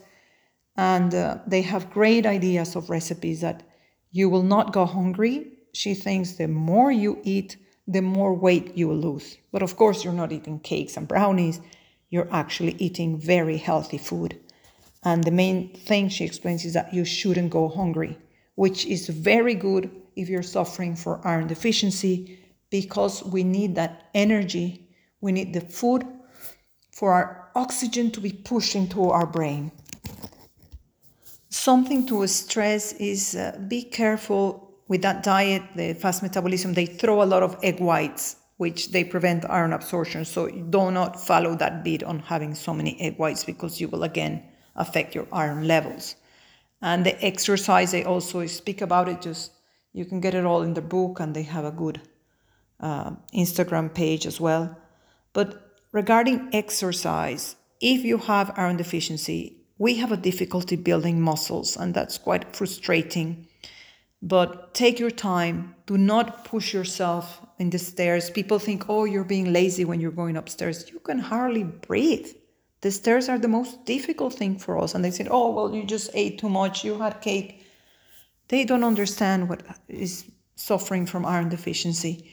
and 0.76 1.14
uh, 1.14 1.38
they 1.46 1.62
have 1.62 1.90
great 1.90 2.24
ideas 2.24 2.76
of 2.76 2.88
recipes 2.88 3.40
that 3.40 3.62
you 4.10 4.28
will 4.28 4.42
not 4.42 4.72
go 4.72 4.84
hungry. 4.84 5.52
She 5.72 5.94
thinks 5.94 6.32
the 6.32 6.48
more 6.48 6.90
you 6.90 7.18
eat, 7.24 7.56
the 7.86 8.02
more 8.02 8.34
weight 8.34 8.76
you 8.76 8.88
will 8.88 8.96
lose. 8.96 9.36
But 9.52 9.62
of 9.62 9.76
course, 9.76 10.04
you're 10.04 10.12
not 10.12 10.32
eating 10.32 10.60
cakes 10.60 10.96
and 10.96 11.08
brownies, 11.08 11.60
you're 12.10 12.32
actually 12.32 12.74
eating 12.78 13.18
very 13.18 13.56
healthy 13.58 13.98
food. 13.98 14.38
And 15.04 15.24
the 15.24 15.30
main 15.30 15.74
thing 15.74 16.08
she 16.08 16.24
explains 16.24 16.64
is 16.64 16.74
that 16.74 16.92
you 16.92 17.04
shouldn't 17.04 17.50
go 17.50 17.68
hungry, 17.68 18.18
which 18.54 18.86
is 18.86 19.08
very 19.08 19.54
good 19.54 19.90
if 20.18 20.28
you're 20.28 20.42
suffering 20.42 20.96
for 20.96 21.26
iron 21.26 21.46
deficiency 21.46 22.38
because 22.70 23.24
we 23.24 23.44
need 23.44 23.74
that 23.76 24.10
energy. 24.14 24.88
We 25.20 25.32
need 25.32 25.54
the 25.54 25.60
food 25.60 26.06
for 26.92 27.12
our 27.12 27.50
oxygen 27.54 28.10
to 28.12 28.20
be 28.20 28.32
pushed 28.32 28.74
into 28.74 29.10
our 29.10 29.26
brain. 29.26 29.72
Something 31.48 32.06
to 32.06 32.26
stress 32.26 32.92
is 32.94 33.34
uh, 33.34 33.58
be 33.68 33.82
careful 33.82 34.74
with 34.88 35.02
that 35.02 35.22
diet, 35.22 35.62
the 35.76 35.94
fast 35.94 36.22
metabolism. 36.22 36.74
They 36.74 36.86
throw 36.86 37.22
a 37.22 37.24
lot 37.24 37.42
of 37.42 37.56
egg 37.62 37.80
whites, 37.80 38.36
which 38.58 38.90
they 38.90 39.04
prevent 39.04 39.48
iron 39.48 39.72
absorption. 39.72 40.24
So 40.24 40.48
do 40.48 40.90
not 40.90 41.20
follow 41.20 41.54
that 41.56 41.84
bit 41.84 42.02
on 42.02 42.20
having 42.20 42.54
so 42.54 42.74
many 42.74 43.00
egg 43.00 43.16
whites 43.18 43.44
because 43.44 43.80
you 43.80 43.88
will 43.88 44.02
again 44.02 44.42
affect 44.76 45.14
your 45.14 45.26
iron 45.32 45.66
levels. 45.66 46.16
And 46.80 47.04
the 47.04 47.24
exercise, 47.24 47.90
they 47.92 48.04
also 48.04 48.46
speak 48.46 48.80
about 48.80 49.08
it. 49.08 49.22
Just 49.22 49.52
you 49.92 50.04
can 50.04 50.20
get 50.20 50.34
it 50.34 50.44
all 50.44 50.62
in 50.62 50.74
the 50.74 50.82
book, 50.82 51.20
and 51.20 51.34
they 51.34 51.44
have 51.44 51.64
a 51.64 51.70
good 51.70 52.00
uh, 52.80 53.12
Instagram 53.34 53.92
page 53.92 54.26
as 54.26 54.40
well. 54.40 54.76
But 55.32 55.76
regarding 55.92 56.50
exercise, 56.52 57.56
if 57.80 58.04
you 58.04 58.18
have 58.18 58.52
iron 58.56 58.76
deficiency, 58.76 59.56
we 59.78 59.94
have 59.96 60.12
a 60.12 60.16
difficulty 60.16 60.76
building 60.76 61.20
muscles, 61.20 61.76
and 61.76 61.94
that's 61.94 62.18
quite 62.18 62.56
frustrating. 62.56 63.46
But 64.20 64.74
take 64.74 64.98
your 64.98 65.12
time. 65.12 65.76
Do 65.86 65.96
not 65.96 66.44
push 66.44 66.74
yourself 66.74 67.40
in 67.58 67.70
the 67.70 67.78
stairs. 67.78 68.30
People 68.30 68.58
think, 68.58 68.88
oh, 68.88 69.04
you're 69.04 69.22
being 69.22 69.52
lazy 69.52 69.84
when 69.84 70.00
you're 70.00 70.10
going 70.10 70.36
upstairs. 70.36 70.90
You 70.90 70.98
can 70.98 71.20
hardly 71.20 71.62
breathe. 71.62 72.28
The 72.80 72.90
stairs 72.90 73.28
are 73.28 73.38
the 73.38 73.48
most 73.48 73.84
difficult 73.84 74.34
thing 74.34 74.58
for 74.58 74.76
us. 74.82 74.94
And 74.94 75.04
they 75.04 75.12
said, 75.12 75.28
oh, 75.30 75.52
well, 75.52 75.74
you 75.74 75.84
just 75.84 76.10
ate 76.14 76.38
too 76.38 76.48
much. 76.48 76.84
You 76.84 76.98
had 76.98 77.20
cake. 77.20 77.64
They 78.48 78.64
don't 78.64 78.84
understand 78.84 79.48
what 79.48 79.62
is 79.88 80.24
suffering 80.56 81.06
from 81.06 81.24
iron 81.24 81.48
deficiency. 81.48 82.30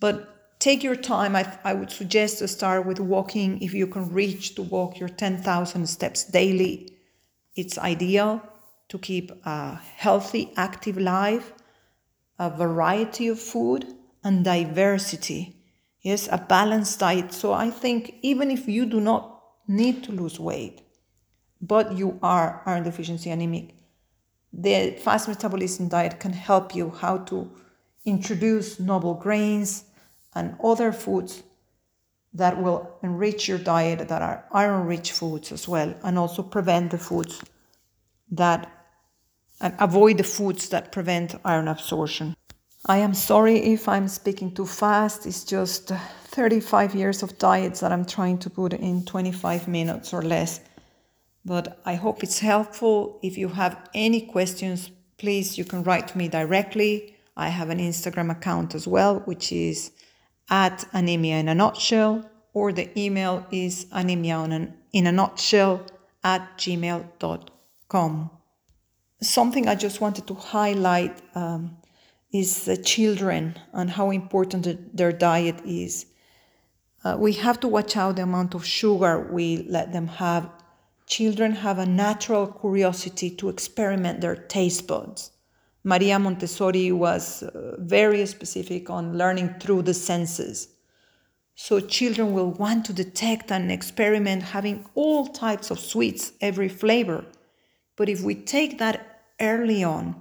But 0.00 0.58
take 0.60 0.82
your 0.82 0.96
time. 0.96 1.34
I, 1.34 1.50
I 1.64 1.74
would 1.74 1.90
suggest 1.90 2.38
to 2.38 2.48
start 2.48 2.86
with 2.86 3.00
walking. 3.00 3.60
If 3.62 3.74
you 3.74 3.86
can 3.86 4.12
reach 4.12 4.54
to 4.56 4.62
walk 4.62 4.98
your 4.98 5.08
10,000 5.08 5.86
steps 5.86 6.24
daily, 6.24 6.92
it's 7.54 7.78
ideal 7.78 8.42
to 8.88 8.98
keep 8.98 9.32
a 9.44 9.80
healthy, 9.96 10.52
active 10.56 10.98
life, 10.98 11.52
a 12.38 12.50
variety 12.50 13.28
of 13.28 13.40
food, 13.40 13.86
and 14.22 14.44
diversity. 14.44 15.56
Yes, 16.02 16.28
a 16.30 16.38
balanced 16.38 17.00
diet. 17.00 17.32
So 17.32 17.52
I 17.52 17.70
think 17.70 18.16
even 18.22 18.50
if 18.50 18.68
you 18.68 18.86
do 18.86 19.00
not 19.00 19.42
need 19.66 20.04
to 20.04 20.12
lose 20.12 20.38
weight, 20.38 20.82
but 21.60 21.96
you 21.96 22.18
are 22.22 22.62
iron 22.66 22.84
deficiency 22.84 23.30
anemic, 23.30 23.75
the 24.58 24.92
fast 24.92 25.28
metabolism 25.28 25.88
diet 25.88 26.18
can 26.18 26.32
help 26.32 26.74
you 26.74 26.90
how 26.90 27.18
to 27.18 27.50
introduce 28.04 28.80
noble 28.80 29.14
grains, 29.14 29.84
and 30.36 30.54
other 30.62 30.92
foods 30.92 31.42
that 32.34 32.62
will 32.62 32.98
enrich 33.02 33.48
your 33.48 33.58
diet 33.58 34.06
that 34.08 34.22
are 34.22 34.44
iron 34.52 34.86
rich 34.86 35.12
foods 35.12 35.50
as 35.50 35.66
well 35.66 35.94
and 36.04 36.18
also 36.18 36.42
prevent 36.42 36.90
the 36.90 36.98
foods 36.98 37.42
that 38.30 38.70
and 39.62 39.74
avoid 39.78 40.18
the 40.18 40.24
foods 40.24 40.68
that 40.68 40.92
prevent 40.92 41.34
iron 41.42 41.66
absorption. 41.66 42.36
I 42.84 42.98
am 42.98 43.14
sorry 43.14 43.56
if 43.56 43.88
I'm 43.88 44.06
speaking 44.06 44.54
too 44.54 44.66
fast. 44.66 45.24
It's 45.24 45.44
just 45.44 45.88
35 45.88 46.94
years 46.94 47.22
of 47.22 47.38
diets 47.38 47.80
that 47.80 47.90
I'm 47.90 48.04
trying 48.04 48.36
to 48.40 48.50
put 48.50 48.74
in 48.74 49.06
25 49.06 49.66
minutes 49.66 50.12
or 50.12 50.20
less. 50.20 50.60
But 51.46 51.80
I 51.84 51.94
hope 51.94 52.24
it's 52.24 52.40
helpful. 52.40 53.20
If 53.22 53.38
you 53.38 53.48
have 53.48 53.88
any 53.94 54.20
questions, 54.20 54.90
please 55.16 55.56
you 55.56 55.64
can 55.64 55.84
write 55.84 56.08
to 56.08 56.18
me 56.18 56.26
directly. 56.28 57.16
I 57.36 57.50
have 57.50 57.70
an 57.70 57.78
Instagram 57.78 58.32
account 58.32 58.74
as 58.74 58.88
well, 58.88 59.20
which 59.20 59.52
is 59.52 59.92
at 60.50 60.84
anemia 60.92 61.36
in 61.36 61.48
a 61.48 61.54
nutshell, 61.54 62.28
or 62.52 62.72
the 62.72 62.90
email 62.98 63.46
is 63.52 63.86
anemia 63.92 64.74
in 64.92 65.06
a 65.06 65.12
nutshell 65.12 65.86
at 66.24 66.58
gmail.com. 66.58 68.30
Something 69.22 69.68
I 69.68 69.76
just 69.76 70.00
wanted 70.00 70.26
to 70.26 70.34
highlight 70.34 71.22
um, 71.36 71.76
is 72.32 72.64
the 72.64 72.76
children 72.76 73.56
and 73.72 73.88
how 73.90 74.10
important 74.10 74.96
their 74.96 75.12
diet 75.12 75.60
is. 75.64 76.06
Uh, 77.04 77.16
we 77.16 77.34
have 77.34 77.60
to 77.60 77.68
watch 77.68 77.96
out 77.96 78.16
the 78.16 78.22
amount 78.22 78.54
of 78.54 78.66
sugar 78.66 79.28
we 79.30 79.58
let 79.68 79.92
them 79.92 80.08
have. 80.08 80.50
Children 81.06 81.52
have 81.52 81.78
a 81.78 81.86
natural 81.86 82.46
curiosity 82.48 83.30
to 83.30 83.48
experiment 83.48 84.20
their 84.20 84.36
taste 84.36 84.86
buds. 84.86 85.30
Maria 85.84 86.18
Montessori 86.18 86.90
was 86.90 87.44
uh, 87.44 87.76
very 87.78 88.26
specific 88.26 88.90
on 88.90 89.16
learning 89.16 89.54
through 89.60 89.82
the 89.82 89.94
senses. 89.94 90.68
So 91.54 91.78
children 91.80 92.34
will 92.34 92.50
want 92.50 92.84
to 92.86 92.92
detect 92.92 93.52
and 93.52 93.70
experiment 93.70 94.42
having 94.42 94.84
all 94.94 95.28
types 95.28 95.70
of 95.70 95.78
sweets, 95.78 96.32
every 96.40 96.68
flavor. 96.68 97.24
But 97.94 98.08
if 98.08 98.20
we 98.20 98.34
take 98.34 98.78
that 98.78 99.22
early 99.40 99.84
on 99.84 100.20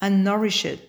and 0.00 0.22
nourish 0.22 0.64
it, 0.64 0.86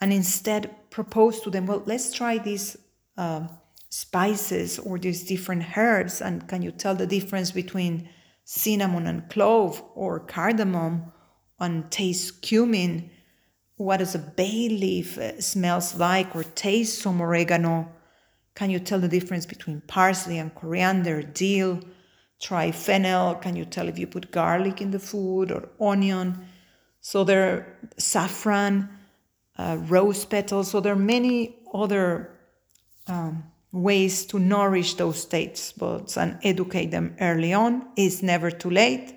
and 0.00 0.12
instead 0.12 0.90
propose 0.90 1.40
to 1.42 1.50
them, 1.50 1.66
well, 1.66 1.84
let's 1.86 2.12
try 2.12 2.38
these 2.38 2.76
uh, 3.16 3.46
spices 3.88 4.80
or 4.80 4.98
these 4.98 5.22
different 5.24 5.76
herbs, 5.76 6.20
and 6.20 6.48
can 6.48 6.60
you 6.60 6.72
tell 6.72 6.96
the 6.96 7.06
difference 7.06 7.52
between 7.52 8.08
cinnamon 8.44 9.06
and 9.06 9.28
clove 9.30 9.82
or 9.94 10.20
cardamom 10.20 11.12
and 11.58 11.90
taste 11.90 12.42
cumin? 12.42 13.10
what 13.82 13.98
does 13.98 14.14
a 14.14 14.18
bay 14.18 14.68
leaf 14.68 15.18
uh, 15.18 15.40
smells 15.40 15.96
like 15.96 16.34
or 16.34 16.44
taste 16.44 17.00
some 17.00 17.20
oregano? 17.20 17.88
Can 18.54 18.70
you 18.70 18.78
tell 18.78 19.00
the 19.00 19.08
difference 19.08 19.46
between 19.46 19.80
parsley 19.82 20.38
and 20.38 20.54
coriander 20.54 21.22
dill? 21.22 21.80
Try 22.40 22.70
fennel. 22.70 23.36
Can 23.36 23.56
you 23.56 23.64
tell 23.64 23.88
if 23.88 23.98
you 23.98 24.06
put 24.06 24.30
garlic 24.30 24.80
in 24.80 24.90
the 24.90 24.98
food 24.98 25.50
or 25.50 25.68
onion? 25.80 26.46
So 27.00 27.24
there 27.24 27.50
are 27.50 27.78
saffron 27.98 28.88
uh, 29.56 29.78
rose 29.80 30.24
petals. 30.24 30.70
So 30.70 30.80
there 30.80 30.92
are 30.92 30.96
many 30.96 31.56
other 31.72 32.36
um, 33.06 33.44
ways 33.72 34.26
to 34.26 34.38
nourish 34.38 34.94
those 34.94 35.24
taste 35.24 35.78
buds 35.78 36.16
and 36.16 36.38
educate 36.42 36.90
them 36.90 37.16
early 37.20 37.52
on. 37.52 37.86
It's 37.96 38.22
never 38.22 38.50
too 38.50 38.70
late. 38.70 39.14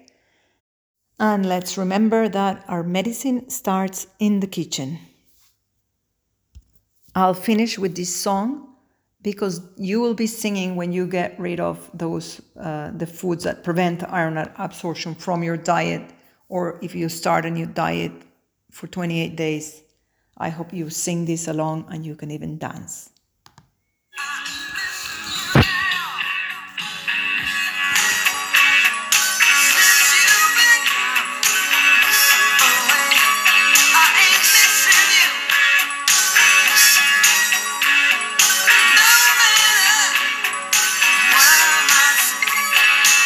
And 1.20 1.46
let's 1.46 1.78
remember 1.78 2.30
that 2.30 2.64
our 2.68 2.84
medicine 2.84 3.50
starts 3.50 4.08
in 4.20 4.40
the 4.40 4.48
kitchen. 4.48 5.00
I'll 7.14 7.34
finish 7.34 7.78
with 7.78 7.96
this 7.96 8.14
song 8.14 8.76
because 9.26 9.60
you 9.76 10.00
will 10.02 10.14
be 10.14 10.28
singing 10.28 10.76
when 10.76 10.94
you 10.94 11.08
get 11.08 11.40
rid 11.40 11.60
of 11.60 11.90
those 11.94 12.42
uh, 12.60 12.92
the 12.96 13.08
foods 13.08 13.44
that 13.44 13.64
prevent 13.64 14.04
iron 14.04 14.38
absorption 14.58 15.16
from 15.16 15.42
your 15.42 15.58
diet 15.58 16.12
or 16.48 16.78
if 16.84 16.94
you 16.94 17.10
start 17.10 17.44
a 17.46 17.50
new 17.50 17.66
diet 17.66 18.12
for 18.70 18.86
28 18.86 19.36
days 19.36 19.82
i 20.38 20.50
hope 20.50 20.72
you 20.72 20.92
sing 20.92 21.26
this 21.26 21.48
along 21.48 21.86
and 21.90 22.06
you 22.06 22.16
can 22.16 22.30
even 22.30 22.60
dance 22.60 23.10